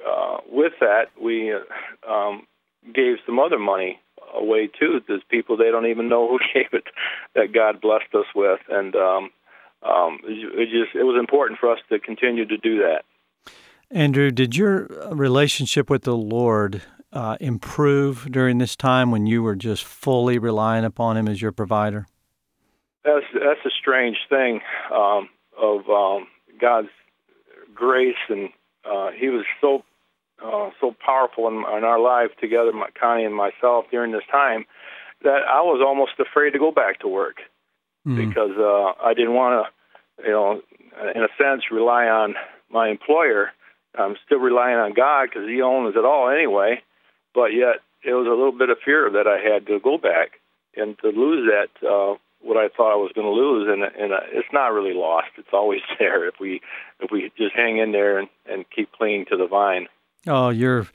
uh, 0.09 0.39
with 0.51 0.73
that, 0.81 1.07
we 1.21 1.53
uh, 1.53 2.11
um, 2.11 2.47
gave 2.95 3.17
some 3.27 3.39
other 3.39 3.59
money 3.59 4.01
away 4.35 4.69
too. 4.69 5.01
There's 5.07 5.23
people 5.29 5.57
they 5.57 5.71
don't 5.71 5.87
even 5.87 6.09
know 6.09 6.29
who 6.29 6.39
gave 6.55 6.73
it 6.73 6.85
that 7.35 7.53
God 7.53 7.81
blessed 7.81 8.15
us 8.15 8.27
with, 8.35 8.61
and 8.69 8.97
um, 8.97 9.31
um, 9.83 10.19
it 10.25 10.69
just 10.71 10.97
it 10.97 11.05
was 11.05 11.19
important 11.19 11.61
for 11.61 11.71
us 11.71 11.79
to 11.91 11.99
continue 11.99 12.47
to 12.47 12.57
do 12.57 12.79
that. 12.79 13.05
Andrew, 13.91 14.31
did 14.31 14.57
your 14.57 14.87
relationship 15.11 15.91
with 15.91 16.03
the 16.03 16.17
Lord 16.17 16.83
uh, 17.13 17.37
improve 17.41 18.29
during 18.31 18.59
this 18.59 18.77
time 18.77 19.11
when 19.11 19.27
you 19.27 19.43
were 19.43 19.57
just 19.57 19.85
fully 19.85 20.39
relying 20.39 20.85
upon 20.85 21.17
Him 21.17 21.29
as 21.29 21.41
your 21.43 21.53
provider? 21.53 22.07
That's 23.05 23.27
that's 23.35 23.65
a 23.67 23.71
strange 23.71 24.17
thing 24.29 24.61
um, 24.93 25.29
of 25.61 25.89
um, 25.89 26.27
God's 26.61 26.89
grace, 27.75 28.15
and 28.29 28.49
uh, 28.85 29.11
He 29.11 29.29
was 29.29 29.45
so 29.61 29.85
uh, 30.45 30.71
so 30.81 30.95
powerful 31.05 31.49
in, 31.49 31.55
in 31.55 31.85
our 31.85 32.01
life 32.01 32.31
together, 32.41 32.73
my, 32.73 32.89
Connie 32.99 33.25
and 33.25 33.35
myself, 33.35 33.85
during 33.91 34.13
this 34.13 34.25
time 34.31 34.65
that 35.23 35.43
I 35.49 35.61
was 35.61 35.81
almost 35.87 36.13
afraid 36.19 36.51
to 36.51 36.59
go 36.59 36.73
back 36.73 37.01
to 37.01 37.09
work 37.09 37.37
Mm. 38.05 38.29
because 38.29 38.51
uh, 38.59 39.01
I 39.01 39.15
didn't 39.15 39.35
want 39.35 39.65
to, 39.65 40.25
you 40.25 40.33
know, 40.33 40.61
in 41.15 41.23
a 41.23 41.29
sense, 41.39 41.63
rely 41.71 42.07
on 42.07 42.35
my 42.69 42.89
employer. 42.89 43.53
I'm 43.97 44.17
still 44.27 44.41
relying 44.41 44.77
on 44.77 44.93
God 44.93 45.29
because 45.29 45.49
He 45.49 45.63
owns 45.63 45.95
it 45.95 46.05
all 46.05 46.29
anyway. 46.29 46.83
But 47.35 47.55
yet, 47.55 47.77
it 48.05 48.13
was 48.13 48.27
a 48.27 48.31
little 48.31 48.57
bit 48.57 48.71
of 48.71 48.79
fear 48.85 49.11
that 49.11 49.27
I 49.27 49.39
had 49.39 49.67
to 49.67 49.81
go 49.81 49.99
back 49.99 50.41
and 50.77 50.99
to 50.99 51.09
lose 51.09 51.51
that 51.51 51.87
uh, 51.87 52.17
what 52.41 52.57
I 52.57 52.69
thought 52.69 52.93
I 52.93 52.97
was 52.97 53.13
going 53.15 53.27
to 53.27 53.33
lose, 53.33 53.69
and 53.71 53.83
and 53.83 54.13
uh, 54.13 54.21
it's 54.33 54.49
not 54.53 54.73
really 54.73 54.95
lost. 54.95 55.29
It's 55.39 55.53
always 55.53 55.81
there 55.99 56.27
if 56.27 56.35
we 56.41 56.61
if 57.01 57.11
we 57.11 57.31
just 57.37 57.55
hang 57.55 57.79
in 57.79 57.93
there 57.93 58.19
and, 58.19 58.29
and 58.47 58.65
keep 58.75 58.93
clinging 58.93 59.27
to 59.31 59.37
the 59.37 59.47
vine. 59.47 59.89
Oh, 60.27 60.51
your 60.51 60.87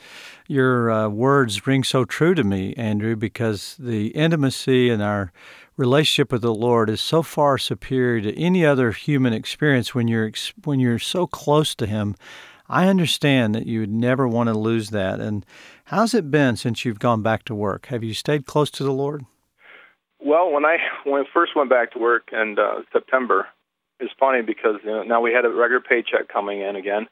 your 0.48 0.90
uh, 0.90 1.10
words 1.10 1.68
ring 1.68 1.84
so 1.84 2.06
true 2.06 2.34
to 2.34 2.44
me, 2.44 2.74
Andrew, 2.76 3.16
because 3.16 3.76
the 3.78 4.08
intimacy 4.08 4.90
in 4.90 5.02
our 5.02 5.34
relationship 5.76 6.32
with 6.32 6.42
the 6.42 6.54
Lord 6.54 6.90
is 6.90 7.02
so 7.02 7.22
far 7.22 7.58
superior 7.58 8.22
to 8.22 8.40
any 8.40 8.66
other 8.66 8.92
human 8.92 9.34
experience. 9.34 9.94
When 9.94 10.08
you're 10.08 10.32
when 10.64 10.80
you're 10.80 11.00
so 11.00 11.28
close 11.28 11.76
to 11.76 11.86
Him, 11.86 12.16
I 12.70 12.88
understand 12.88 13.56
that 13.56 13.66
you 13.66 13.80
would 13.80 13.92
never 13.92 14.28
want 14.28 14.48
to 14.48 14.58
lose 14.58 14.90
that. 14.90 15.20
And 15.20 15.46
how's 15.86 16.14
it 16.14 16.30
been 16.30 16.56
since 16.56 16.84
you've 16.84 17.00
gone 17.00 17.22
back 17.22 17.44
to 17.46 17.56
work? 17.56 17.88
Have 17.88 18.04
you 18.04 18.14
stayed 18.14 18.46
close 18.46 18.70
to 18.72 18.84
the 18.84 18.92
Lord? 18.92 19.26
Well, 20.20 20.52
when 20.52 20.66
I 20.66 20.78
when 21.04 21.22
I 21.22 21.26
first 21.34 21.56
went 21.56 21.70
back 21.70 21.92
to 21.92 22.00
work 22.00 22.30
in 22.32 22.58
uh, 22.60 22.82
September, 22.92 23.48
it's 24.00 24.14
funny 24.20 24.42
because 24.42 24.76
you 24.84 24.90
know, 24.90 25.04
now 25.04 25.22
we 25.22 25.32
had 25.32 25.46
a 25.46 25.50
regular 25.50 25.80
paycheck 25.80 26.28
coming 26.28 26.62
in 26.62 26.76
again, 26.76 27.08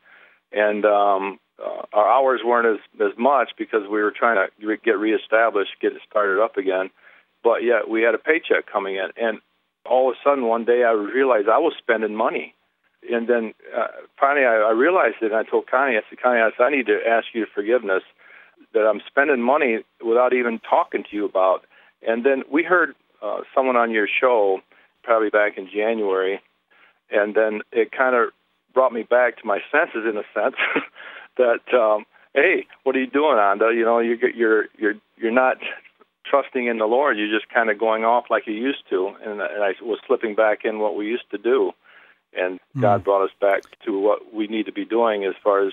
and 0.51 0.85
um, 0.85 1.39
uh, 1.63 1.83
our 1.93 2.09
hours 2.09 2.41
weren't 2.43 2.67
as 2.67 3.01
as 3.01 3.17
much 3.17 3.51
because 3.57 3.83
we 3.83 4.01
were 4.01 4.11
trying 4.11 4.37
to 4.59 4.77
get 4.83 4.97
reestablished, 4.97 5.71
get 5.81 5.93
it 5.93 6.01
started 6.09 6.41
up 6.41 6.57
again. 6.57 6.89
But 7.43 7.63
yet 7.63 7.89
we 7.89 8.01
had 8.01 8.15
a 8.15 8.17
paycheck 8.17 8.65
coming 8.71 8.95
in, 8.95 9.09
and 9.17 9.39
all 9.85 10.09
of 10.09 10.15
a 10.15 10.27
sudden 10.27 10.45
one 10.45 10.65
day 10.65 10.83
I 10.83 10.91
realized 10.91 11.47
I 11.47 11.59
was 11.59 11.73
spending 11.77 12.15
money, 12.15 12.54
and 13.11 13.27
then 13.27 13.53
uh, 13.75 13.87
finally 14.19 14.45
I, 14.45 14.55
I 14.55 14.71
realized 14.71 15.17
it. 15.21 15.31
and 15.31 15.35
I 15.35 15.43
told 15.43 15.67
Connie, 15.67 15.97
I 15.97 16.01
said, 16.09 16.19
Connie, 16.21 16.39
I 16.41 16.49
said 16.57 16.63
I 16.63 16.69
need 16.69 16.87
to 16.87 16.99
ask 17.07 17.27
you 17.33 17.45
forgiveness 17.53 18.03
that 18.73 18.81
I'm 18.81 19.01
spending 19.07 19.41
money 19.41 19.79
without 20.05 20.33
even 20.33 20.59
talking 20.59 21.03
to 21.09 21.15
you 21.15 21.25
about. 21.25 21.65
And 22.05 22.25
then 22.25 22.43
we 22.51 22.63
heard 22.63 22.95
uh, 23.21 23.39
someone 23.53 23.75
on 23.75 23.91
your 23.91 24.07
show, 24.07 24.59
probably 25.03 25.29
back 25.29 25.57
in 25.57 25.69
January, 25.73 26.41
and 27.11 27.35
then 27.35 27.61
it 27.71 27.91
kind 27.91 28.15
of 28.15 28.29
brought 28.73 28.93
me 28.93 29.03
back 29.03 29.37
to 29.37 29.45
my 29.45 29.59
senses 29.71 30.03
in 30.09 30.17
a 30.17 30.23
sense 30.33 30.55
that 31.37 31.73
um, 31.73 32.05
hey, 32.33 32.67
what 32.83 32.95
are 32.95 32.99
you 32.99 33.07
doing, 33.07 33.37
Anda? 33.37 33.71
You 33.73 33.85
know, 33.85 33.99
you're 33.99 34.29
you're 34.29 34.65
you're 34.77 34.95
you're 35.17 35.31
not 35.31 35.57
trusting 36.29 36.67
in 36.67 36.77
the 36.77 36.85
Lord. 36.85 37.17
You're 37.17 37.33
just 37.33 37.51
kind 37.51 37.69
of 37.69 37.79
going 37.79 38.03
off 38.03 38.25
like 38.29 38.47
you 38.47 38.53
used 38.53 38.83
to, 38.89 39.13
and, 39.23 39.41
and 39.41 39.63
I 39.63 39.73
was 39.81 39.99
slipping 40.05 40.35
back 40.35 40.65
in 40.65 40.79
what 40.79 40.95
we 40.95 41.05
used 41.05 41.29
to 41.31 41.37
do, 41.37 41.71
and 42.37 42.59
Mm. 42.75 42.81
God 42.81 43.03
brought 43.03 43.23
us 43.23 43.31
back 43.39 43.63
to 43.85 43.97
what 43.97 44.33
we 44.33 44.47
need 44.47 44.65
to 44.65 44.71
be 44.73 44.83
doing 44.85 45.23
as 45.23 45.33
far 45.41 45.65
as 45.65 45.71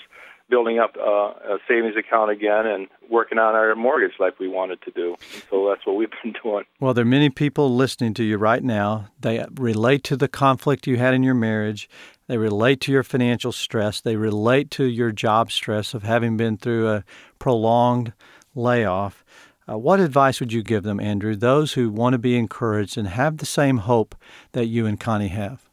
building 0.48 0.79
up 0.79 0.96
uh, 0.98 1.55
a 1.55 1.59
savings 1.66 1.96
account 1.96 2.31
again 2.31 2.66
and 2.66 2.87
working 3.09 3.38
on 3.38 3.55
our 3.55 3.75
mortgage 3.75 4.12
like 4.20 4.38
we 4.38 4.48
wanted 4.48 4.81
to 4.83 4.90
do. 4.90 5.16
And 5.35 5.42
so 5.51 5.68
that's 5.68 5.87
what 5.87 5.96
we've 5.96 6.11
been 6.22 6.35
doing. 6.42 6.64
Well, 6.79 6.92
there 6.94 7.03
are 7.03 7.07
many 7.07 7.31
people 7.31 7.75
listening 7.75 8.12
to 8.14 8.22
you 8.22 8.37
right 8.37 8.62
now. 8.62 9.09
They 9.18 9.44
relate 9.55 10.05
to 10.05 10.16
the 10.16 10.29
conflict 10.29 10.87
you 10.87 10.98
had 10.98 11.14
in 11.14 11.22
your 11.22 11.35
marriage. 11.35 11.88
They 12.29 12.37
relate 12.37 12.81
to 12.83 12.92
your 12.92 13.03
financial 13.03 13.51
stress. 13.51 14.01
They 14.01 14.16
relate 14.16 14.70
to 14.72 14.85
your 14.85 15.11
job 15.11 15.51
stress 15.51 15.94
of 15.94 16.03
having 16.03 16.37
been 16.37 16.57
through 16.59 16.88
a 16.88 17.05
prolonged 17.38 18.12
layoff. 18.55 19.25
Uh, 19.68 19.79
what 19.79 20.01
advice 20.01 20.38
would 20.38 20.53
you 20.53 20.62
give 20.62 20.83
them, 20.83 21.01
Andrew, 21.01 21.35
those 21.35 21.75
who 21.75 21.88
want 21.88 22.12
to 22.12 22.18
be 22.18 22.37
encouraged 22.37 22.98
and 22.98 23.09
have 23.09 23.38
the 23.38 23.46
same 23.46 23.79
hope 23.79 24.14
that 24.53 24.66
you 24.66 24.87
and 24.87 25.01
Connie 25.01 25.29
have? 25.29 25.68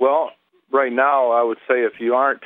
Well, 0.00 0.30
right 0.72 0.92
now, 0.92 1.30
I 1.30 1.42
would 1.42 1.58
say 1.68 1.84
if 1.84 2.00
you 2.00 2.14
aren't 2.14 2.42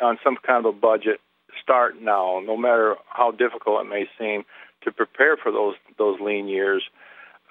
on 0.00 0.18
some 0.22 0.36
kind 0.46 0.64
of 0.66 0.74
a 0.74 0.78
budget, 0.78 1.18
start 1.62 2.00
now, 2.00 2.40
no 2.44 2.56
matter 2.56 2.96
how 3.08 3.30
difficult 3.30 3.84
it 3.84 3.88
may 3.88 4.04
seem, 4.18 4.44
to 4.82 4.92
prepare 4.92 5.36
for 5.36 5.50
those 5.50 5.74
those 5.98 6.20
lean 6.20 6.46
years. 6.46 6.82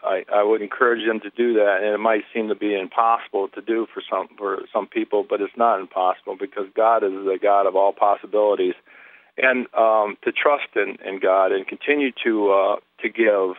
I, 0.01 0.23
I 0.33 0.43
would 0.43 0.61
encourage 0.61 1.05
them 1.05 1.19
to 1.19 1.29
do 1.29 1.55
that, 1.55 1.79
and 1.81 1.93
it 1.93 1.97
might 1.97 2.23
seem 2.33 2.47
to 2.47 2.55
be 2.55 2.73
impossible 2.73 3.49
to 3.49 3.61
do 3.61 3.85
for 3.93 4.01
some 4.09 4.29
for 4.37 4.59
some 4.71 4.87
people, 4.87 5.25
but 5.29 5.41
it's 5.41 5.57
not 5.57 5.79
impossible 5.79 6.37
because 6.39 6.67
God 6.75 7.03
is 7.03 7.11
the 7.11 7.37
God 7.41 7.65
of 7.67 7.75
all 7.75 7.91
possibilities, 7.91 8.75
and 9.37 9.67
um, 9.77 10.15
to 10.23 10.31
trust 10.31 10.69
in, 10.75 10.97
in 11.05 11.19
God 11.19 11.51
and 11.51 11.67
continue 11.67 12.11
to 12.23 12.51
uh, 12.51 12.75
to 13.01 13.09
give, 13.09 13.57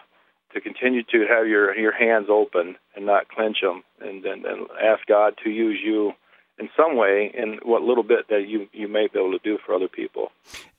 to 0.54 0.60
continue 0.60 1.02
to 1.04 1.26
have 1.28 1.46
your 1.46 1.76
your 1.76 1.92
hands 1.92 2.26
open 2.28 2.76
and 2.96 3.06
not 3.06 3.28
clench 3.28 3.58
them, 3.62 3.82
and, 4.00 4.24
and 4.24 4.44
and 4.44 4.66
ask 4.82 5.06
God 5.06 5.34
to 5.44 5.50
use 5.50 5.78
you 5.84 6.12
in 6.58 6.68
some 6.76 6.96
way 6.96 7.32
in 7.34 7.58
what 7.62 7.82
little 7.82 8.04
bit 8.04 8.28
that 8.28 8.46
you 8.48 8.68
you 8.72 8.88
may 8.88 9.08
be 9.12 9.18
able 9.18 9.32
to 9.32 9.40
do 9.42 9.58
for 9.64 9.74
other 9.74 9.88
people. 9.88 10.30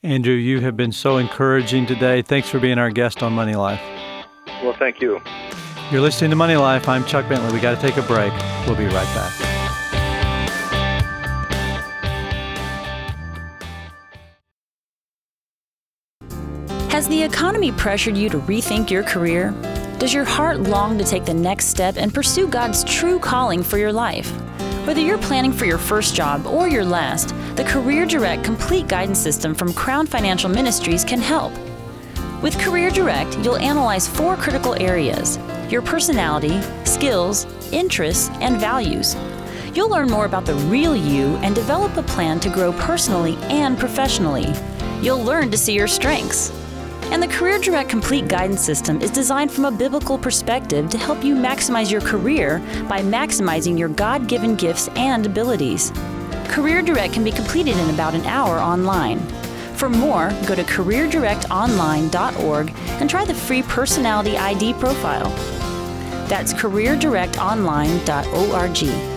Andrew, 0.02 0.34
you 0.34 0.60
have 0.60 0.76
been 0.76 0.92
so 0.92 1.16
encouraging 1.18 1.86
today. 1.86 2.22
Thanks 2.22 2.48
for 2.48 2.60
being 2.60 2.78
our 2.78 2.90
guest 2.90 3.22
on 3.22 3.32
Money 3.32 3.54
Life. 3.54 3.80
Well, 4.62 4.74
thank 4.78 5.00
you. 5.00 5.20
You're 5.90 6.00
listening 6.00 6.30
to 6.30 6.36
Money 6.36 6.56
Life. 6.56 6.88
I'm 6.88 7.04
Chuck 7.04 7.28
Bentley. 7.28 7.52
We 7.52 7.60
got 7.60 7.78
to 7.78 7.86
take 7.86 7.96
a 7.96 8.06
break. 8.06 8.32
We'll 8.66 8.76
be 8.76 8.86
right 8.86 9.14
back. 9.14 9.51
Has 16.92 17.08
the 17.08 17.22
economy 17.22 17.72
pressured 17.72 18.18
you 18.18 18.28
to 18.28 18.38
rethink 18.40 18.90
your 18.90 19.02
career? 19.02 19.54
Does 19.98 20.12
your 20.12 20.26
heart 20.26 20.60
long 20.60 20.98
to 20.98 21.04
take 21.04 21.24
the 21.24 21.32
next 21.32 21.68
step 21.68 21.96
and 21.96 22.12
pursue 22.12 22.46
God's 22.46 22.84
true 22.84 23.18
calling 23.18 23.62
for 23.62 23.78
your 23.78 23.94
life? 23.94 24.30
Whether 24.86 25.00
you're 25.00 25.16
planning 25.16 25.54
for 25.54 25.64
your 25.64 25.78
first 25.78 26.14
job 26.14 26.46
or 26.46 26.68
your 26.68 26.84
last, 26.84 27.34
the 27.56 27.64
Career 27.64 28.04
Direct 28.04 28.44
Complete 28.44 28.88
Guidance 28.88 29.18
System 29.18 29.54
from 29.54 29.72
Crown 29.72 30.06
Financial 30.06 30.50
Ministries 30.50 31.02
can 31.02 31.18
help. 31.18 31.54
With 32.42 32.58
Career 32.58 32.90
Direct, 32.90 33.38
you'll 33.38 33.56
analyze 33.56 34.06
four 34.06 34.36
critical 34.36 34.74
areas 34.74 35.38
your 35.70 35.80
personality, 35.80 36.60
skills, 36.84 37.46
interests, 37.72 38.28
and 38.42 38.60
values. 38.60 39.16
You'll 39.74 39.88
learn 39.88 40.10
more 40.10 40.26
about 40.26 40.44
the 40.44 40.56
real 40.68 40.94
you 40.94 41.36
and 41.36 41.54
develop 41.54 41.96
a 41.96 42.02
plan 42.02 42.38
to 42.40 42.50
grow 42.50 42.70
personally 42.74 43.36
and 43.44 43.78
professionally. 43.78 44.52
You'll 45.00 45.24
learn 45.24 45.50
to 45.52 45.56
see 45.56 45.72
your 45.72 45.88
strengths. 45.88 46.52
And 47.10 47.22
the 47.22 47.28
Career 47.28 47.58
Direct 47.58 47.90
Complete 47.90 48.28
Guidance 48.28 48.64
System 48.64 49.00
is 49.00 49.10
designed 49.10 49.50
from 49.50 49.64
a 49.64 49.70
biblical 49.70 50.16
perspective 50.16 50.88
to 50.90 50.98
help 50.98 51.24
you 51.24 51.34
maximize 51.34 51.90
your 51.90 52.00
career 52.00 52.60
by 52.88 53.02
maximizing 53.02 53.76
your 53.78 53.88
God 53.88 54.28
given 54.28 54.56
gifts 54.56 54.88
and 54.96 55.26
abilities. 55.26 55.92
Career 56.48 56.82
Direct 56.82 57.12
can 57.12 57.24
be 57.24 57.32
completed 57.32 57.76
in 57.76 57.90
about 57.90 58.14
an 58.14 58.24
hour 58.26 58.58
online. 58.58 59.18
For 59.76 59.88
more, 59.88 60.30
go 60.46 60.54
to 60.54 60.62
careerdirectonline.org 60.62 62.72
and 62.76 63.10
try 63.10 63.24
the 63.24 63.34
free 63.34 63.62
personality 63.62 64.36
ID 64.36 64.74
profile. 64.74 65.30
That's 66.28 66.54
careerdirectonline.org. 66.54 69.11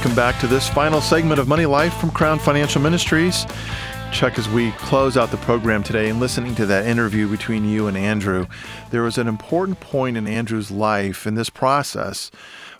Welcome 0.00 0.16
back 0.16 0.40
to 0.40 0.46
this 0.46 0.66
final 0.66 1.02
segment 1.02 1.38
of 1.40 1.46
Money 1.46 1.66
Life 1.66 1.92
from 1.92 2.10
Crown 2.10 2.38
Financial 2.38 2.80
Ministries. 2.80 3.44
Chuck, 4.12 4.38
as 4.38 4.48
we 4.48 4.70
close 4.72 5.18
out 5.18 5.30
the 5.30 5.36
program 5.36 5.82
today 5.82 6.08
and 6.08 6.18
listening 6.18 6.54
to 6.54 6.64
that 6.64 6.86
interview 6.86 7.28
between 7.28 7.68
you 7.68 7.86
and 7.86 7.98
Andrew, 7.98 8.46
there 8.92 9.02
was 9.02 9.18
an 9.18 9.28
important 9.28 9.78
point 9.80 10.16
in 10.16 10.26
Andrew's 10.26 10.70
life 10.70 11.26
in 11.26 11.34
this 11.34 11.50
process 11.50 12.30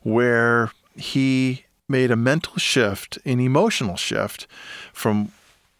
where 0.03 0.73
he 0.97 1.67
made 1.91 2.11
a 2.11 2.17
mental 2.17 2.57
shift, 2.57 3.19
an 3.27 3.39
emotional 3.39 3.99
shift 3.99 4.47
from 4.95 5.31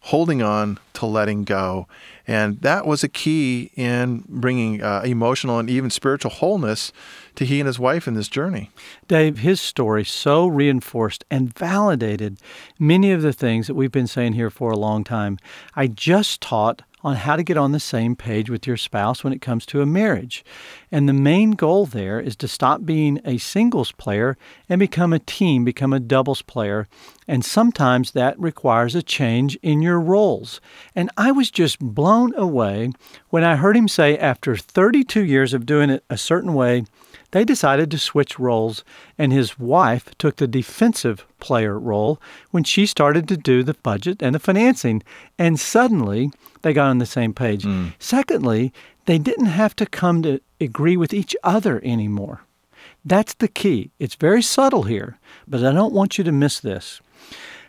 holding 0.01 0.43
on 0.43 0.77
to 1.01 1.07
letting 1.07 1.43
go. 1.43 1.87
And 2.27 2.61
that 2.61 2.85
was 2.85 3.03
a 3.03 3.09
key 3.09 3.71
in 3.75 4.23
bringing 4.29 4.83
uh, 4.83 5.01
emotional 5.03 5.57
and 5.57 5.67
even 5.67 5.89
spiritual 5.89 6.29
wholeness 6.29 6.93
to 7.35 7.43
he 7.43 7.59
and 7.59 7.65
his 7.65 7.79
wife 7.79 8.07
in 8.07 8.13
this 8.13 8.27
journey. 8.27 8.69
Dave, 9.07 9.39
his 9.39 9.59
story 9.59 10.05
so 10.05 10.45
reinforced 10.45 11.25
and 11.31 11.57
validated 11.57 12.37
many 12.77 13.11
of 13.11 13.23
the 13.23 13.33
things 13.33 13.65
that 13.65 13.73
we've 13.73 13.91
been 13.91 14.05
saying 14.05 14.33
here 14.33 14.51
for 14.51 14.69
a 14.69 14.77
long 14.77 15.03
time. 15.03 15.39
I 15.75 15.87
just 15.87 16.39
taught 16.39 16.83
on 17.03 17.15
how 17.15 17.35
to 17.35 17.43
get 17.43 17.57
on 17.57 17.71
the 17.71 17.79
same 17.79 18.15
page 18.15 18.49
with 18.49 18.67
your 18.67 18.77
spouse 18.77 19.23
when 19.23 19.33
it 19.33 19.41
comes 19.41 19.65
to 19.65 19.81
a 19.81 19.85
marriage. 19.85 20.43
And 20.91 21.07
the 21.07 21.13
main 21.13 21.51
goal 21.51 21.85
there 21.85 22.19
is 22.19 22.35
to 22.37 22.47
stop 22.47 22.85
being 22.85 23.19
a 23.25 23.37
singles 23.37 23.91
player 23.91 24.37
and 24.69 24.79
become 24.79 25.13
a 25.13 25.19
team, 25.19 25.63
become 25.63 25.93
a 25.93 25.99
doubles 25.99 26.41
player. 26.41 26.87
And 27.27 27.43
sometimes 27.45 28.11
that 28.11 28.39
requires 28.39 28.95
a 28.95 29.01
change 29.01 29.57
in 29.61 29.81
your 29.81 29.99
roles. 29.99 30.61
And 30.95 31.09
I 31.17 31.31
was 31.31 31.49
just 31.49 31.79
blown 31.79 32.35
away 32.35 32.91
when 33.29 33.43
I 33.43 33.55
heard 33.55 33.77
him 33.77 33.87
say, 33.87 34.17
after 34.17 34.55
32 34.55 35.23
years 35.23 35.53
of 35.53 35.65
doing 35.65 35.89
it 35.89 36.03
a 36.09 36.17
certain 36.17 36.53
way, 36.53 36.83
they 37.31 37.45
decided 37.45 37.89
to 37.91 37.97
switch 37.97 38.39
roles, 38.39 38.83
and 39.17 39.31
his 39.31 39.57
wife 39.57 40.13
took 40.17 40.35
the 40.35 40.47
defensive 40.47 41.25
player 41.39 41.79
role 41.79 42.21
when 42.51 42.63
she 42.63 42.85
started 42.85 43.27
to 43.29 43.37
do 43.37 43.63
the 43.63 43.73
budget 43.73 44.21
and 44.21 44.35
the 44.35 44.39
financing. 44.39 45.01
And 45.39 45.59
suddenly, 45.59 46.31
they 46.61 46.73
got 46.73 46.89
on 46.89 46.97
the 46.99 47.05
same 47.05 47.33
page. 47.33 47.63
Mm. 47.63 47.93
Secondly, 47.99 48.73
they 49.05 49.17
didn't 49.17 49.47
have 49.47 49.75
to 49.77 49.85
come 49.85 50.21
to 50.23 50.39
agree 50.59 50.97
with 50.97 51.13
each 51.13 51.35
other 51.43 51.81
anymore. 51.83 52.41
That's 53.03 53.33
the 53.33 53.47
key. 53.47 53.91
It's 53.99 54.15
very 54.15 54.41
subtle 54.41 54.83
here, 54.83 55.17
but 55.47 55.63
I 55.63 55.71
don't 55.71 55.93
want 55.93 56.17
you 56.17 56.23
to 56.23 56.31
miss 56.31 56.59
this. 56.59 57.01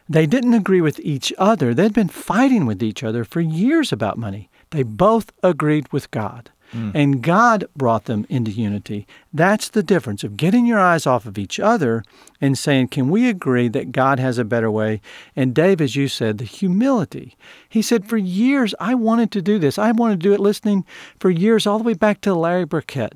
They 0.08 0.26
didn't 0.26 0.54
agree 0.54 0.80
with 0.80 1.00
each 1.00 1.32
other. 1.38 1.72
They'd 1.72 1.94
been 1.94 2.08
fighting 2.08 2.66
with 2.66 2.82
each 2.82 3.02
other 3.02 3.24
for 3.24 3.40
years 3.40 3.92
about 3.92 4.18
money. 4.18 4.50
They 4.70 4.82
both 4.82 5.32
agreed 5.42 5.90
with 5.92 6.10
God. 6.10 6.50
Mm. 6.72 6.92
And 6.94 7.22
God 7.22 7.66
brought 7.76 8.06
them 8.06 8.26
into 8.28 8.50
unity. 8.50 9.06
That's 9.32 9.68
the 9.68 9.82
difference 9.82 10.24
of 10.24 10.36
getting 10.36 10.66
your 10.66 10.80
eyes 10.80 11.06
off 11.06 11.26
of 11.26 11.38
each 11.38 11.60
other 11.60 12.02
and 12.40 12.56
saying, 12.56 12.88
Can 12.88 13.10
we 13.10 13.28
agree 13.28 13.68
that 13.68 13.92
God 13.92 14.18
has 14.18 14.38
a 14.38 14.44
better 14.44 14.70
way? 14.70 15.00
And 15.36 15.54
Dave, 15.54 15.80
as 15.80 15.96
you 15.96 16.08
said, 16.08 16.38
the 16.38 16.44
humility. 16.44 17.36
He 17.68 17.82
said, 17.82 18.08
For 18.08 18.16
years, 18.16 18.74
I 18.80 18.94
wanted 18.94 19.30
to 19.32 19.42
do 19.42 19.58
this. 19.58 19.78
I 19.78 19.92
wanted 19.92 20.20
to 20.20 20.28
do 20.28 20.32
it 20.32 20.40
listening 20.40 20.84
for 21.18 21.30
years, 21.30 21.66
all 21.66 21.78
the 21.78 21.84
way 21.84 21.94
back 21.94 22.20
to 22.22 22.34
Larry 22.34 22.64
Burkett. 22.64 23.14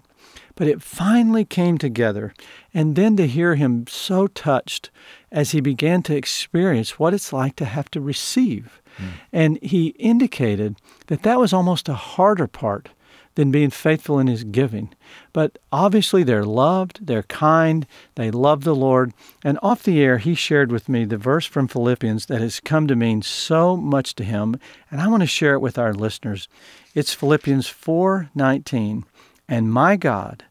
But 0.54 0.68
it 0.68 0.82
finally 0.82 1.44
came 1.44 1.76
together. 1.76 2.34
And 2.72 2.96
then 2.96 3.16
to 3.16 3.26
hear 3.26 3.54
him 3.54 3.86
so 3.88 4.26
touched 4.26 4.90
as 5.30 5.50
he 5.50 5.60
began 5.60 6.02
to 6.04 6.16
experience 6.16 6.98
what 6.98 7.14
it's 7.14 7.32
like 7.32 7.56
to 7.56 7.64
have 7.64 7.90
to 7.90 8.00
receive. 8.00 8.80
Mm. 8.96 9.08
And 9.32 9.62
he 9.62 9.88
indicated 9.98 10.76
that 11.08 11.22
that 11.22 11.38
was 11.38 11.52
almost 11.52 11.88
a 11.88 11.94
harder 11.94 12.46
part 12.46 12.88
than 13.36 13.50
being 13.50 13.70
faithful 13.70 14.18
in 14.18 14.26
his 14.26 14.44
giving. 14.44 14.92
But 15.32 15.58
obviously, 15.70 16.24
they're 16.24 16.44
loved, 16.44 17.06
they're 17.06 17.22
kind, 17.24 17.86
they 18.16 18.30
love 18.30 18.64
the 18.64 18.74
Lord. 18.74 19.12
And 19.44 19.58
off 19.62 19.82
the 19.82 20.00
air, 20.02 20.18
he 20.18 20.34
shared 20.34 20.72
with 20.72 20.88
me 20.88 21.04
the 21.04 21.16
verse 21.16 21.46
from 21.46 21.68
Philippians 21.68 22.26
that 22.26 22.40
has 22.40 22.60
come 22.60 22.88
to 22.88 22.96
mean 22.96 23.22
so 23.22 23.76
much 23.76 24.14
to 24.16 24.24
him, 24.24 24.58
and 24.90 25.00
I 25.00 25.08
want 25.08 25.22
to 25.22 25.28
share 25.28 25.54
it 25.54 25.60
with 25.60 25.78
our 25.78 25.92
listeners. 25.94 26.48
It's 26.94 27.14
Philippians 27.14 27.68
4:19, 27.68 29.04
and 29.48 29.72
my 29.72 29.96
God 29.96 30.44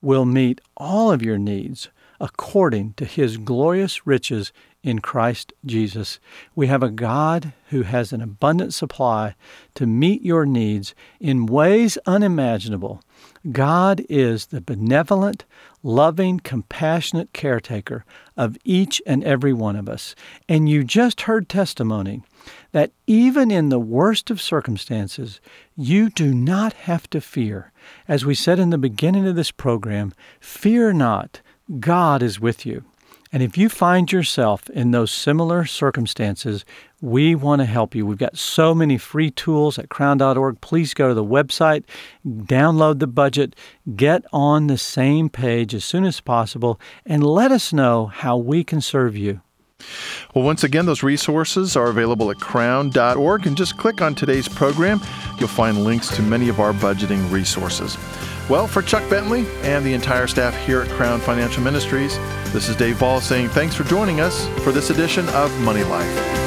will 0.00 0.26
meet 0.26 0.60
all 0.76 1.10
of 1.10 1.22
your 1.22 1.38
needs 1.38 1.88
according 2.20 2.94
to 2.94 3.04
his 3.04 3.36
glorious 3.38 4.06
riches 4.06 4.52
in 4.86 5.00
Christ 5.00 5.52
Jesus. 5.64 6.20
We 6.54 6.68
have 6.68 6.82
a 6.82 6.90
God 6.90 7.52
who 7.70 7.82
has 7.82 8.12
an 8.12 8.20
abundant 8.20 8.72
supply 8.72 9.34
to 9.74 9.84
meet 9.84 10.22
your 10.22 10.46
needs 10.46 10.94
in 11.18 11.46
ways 11.46 11.98
unimaginable. 12.06 13.02
God 13.50 14.04
is 14.08 14.46
the 14.46 14.60
benevolent, 14.60 15.44
loving, 15.82 16.38
compassionate 16.38 17.32
caretaker 17.32 18.04
of 18.36 18.56
each 18.62 19.02
and 19.04 19.24
every 19.24 19.52
one 19.52 19.74
of 19.74 19.88
us. 19.88 20.14
And 20.48 20.68
you 20.68 20.84
just 20.84 21.22
heard 21.22 21.48
testimony 21.48 22.22
that 22.70 22.92
even 23.08 23.50
in 23.50 23.70
the 23.70 23.80
worst 23.80 24.30
of 24.30 24.40
circumstances, 24.40 25.40
you 25.76 26.10
do 26.10 26.32
not 26.32 26.72
have 26.74 27.10
to 27.10 27.20
fear. 27.20 27.72
As 28.06 28.24
we 28.24 28.36
said 28.36 28.60
in 28.60 28.70
the 28.70 28.78
beginning 28.78 29.26
of 29.26 29.34
this 29.34 29.50
program, 29.50 30.14
fear 30.38 30.92
not, 30.92 31.40
God 31.80 32.22
is 32.22 32.38
with 32.38 32.64
you. 32.64 32.84
And 33.32 33.42
if 33.42 33.58
you 33.58 33.68
find 33.68 34.10
yourself 34.10 34.70
in 34.70 34.92
those 34.92 35.10
similar 35.10 35.64
circumstances, 35.64 36.64
we 37.00 37.34
want 37.34 37.60
to 37.60 37.66
help 37.66 37.94
you. 37.94 38.06
We've 38.06 38.16
got 38.16 38.38
so 38.38 38.74
many 38.74 38.98
free 38.98 39.30
tools 39.30 39.78
at 39.78 39.88
crown.org. 39.88 40.60
Please 40.60 40.94
go 40.94 41.08
to 41.08 41.14
the 41.14 41.24
website, 41.24 41.84
download 42.26 42.98
the 42.98 43.06
budget, 43.06 43.54
get 43.94 44.24
on 44.32 44.66
the 44.66 44.78
same 44.78 45.28
page 45.28 45.74
as 45.74 45.84
soon 45.84 46.04
as 46.04 46.20
possible, 46.20 46.80
and 47.04 47.24
let 47.24 47.52
us 47.52 47.72
know 47.72 48.06
how 48.06 48.36
we 48.36 48.64
can 48.64 48.80
serve 48.80 49.16
you. 49.16 49.40
Well, 50.34 50.44
once 50.44 50.64
again, 50.64 50.86
those 50.86 51.02
resources 51.02 51.76
are 51.76 51.88
available 51.88 52.30
at 52.30 52.38
crown.org, 52.38 53.46
and 53.46 53.56
just 53.56 53.76
click 53.76 54.00
on 54.00 54.14
today's 54.14 54.48
program. 54.48 55.00
You'll 55.38 55.48
find 55.48 55.84
links 55.84 56.14
to 56.16 56.22
many 56.22 56.48
of 56.48 56.60
our 56.60 56.72
budgeting 56.72 57.30
resources. 57.30 57.96
Well, 58.48 58.68
for 58.68 58.80
Chuck 58.80 59.08
Bentley 59.10 59.44
and 59.62 59.84
the 59.84 59.92
entire 59.92 60.28
staff 60.28 60.54
here 60.64 60.80
at 60.80 60.88
Crown 60.90 61.18
Financial 61.18 61.64
Ministries, 61.64 62.16
this 62.52 62.68
is 62.68 62.76
Dave 62.76 63.00
Ball 63.00 63.20
saying 63.20 63.48
thanks 63.48 63.74
for 63.74 63.82
joining 63.82 64.20
us 64.20 64.46
for 64.62 64.70
this 64.70 64.90
edition 64.90 65.28
of 65.30 65.52
Money 65.62 65.82
Life. 65.82 66.45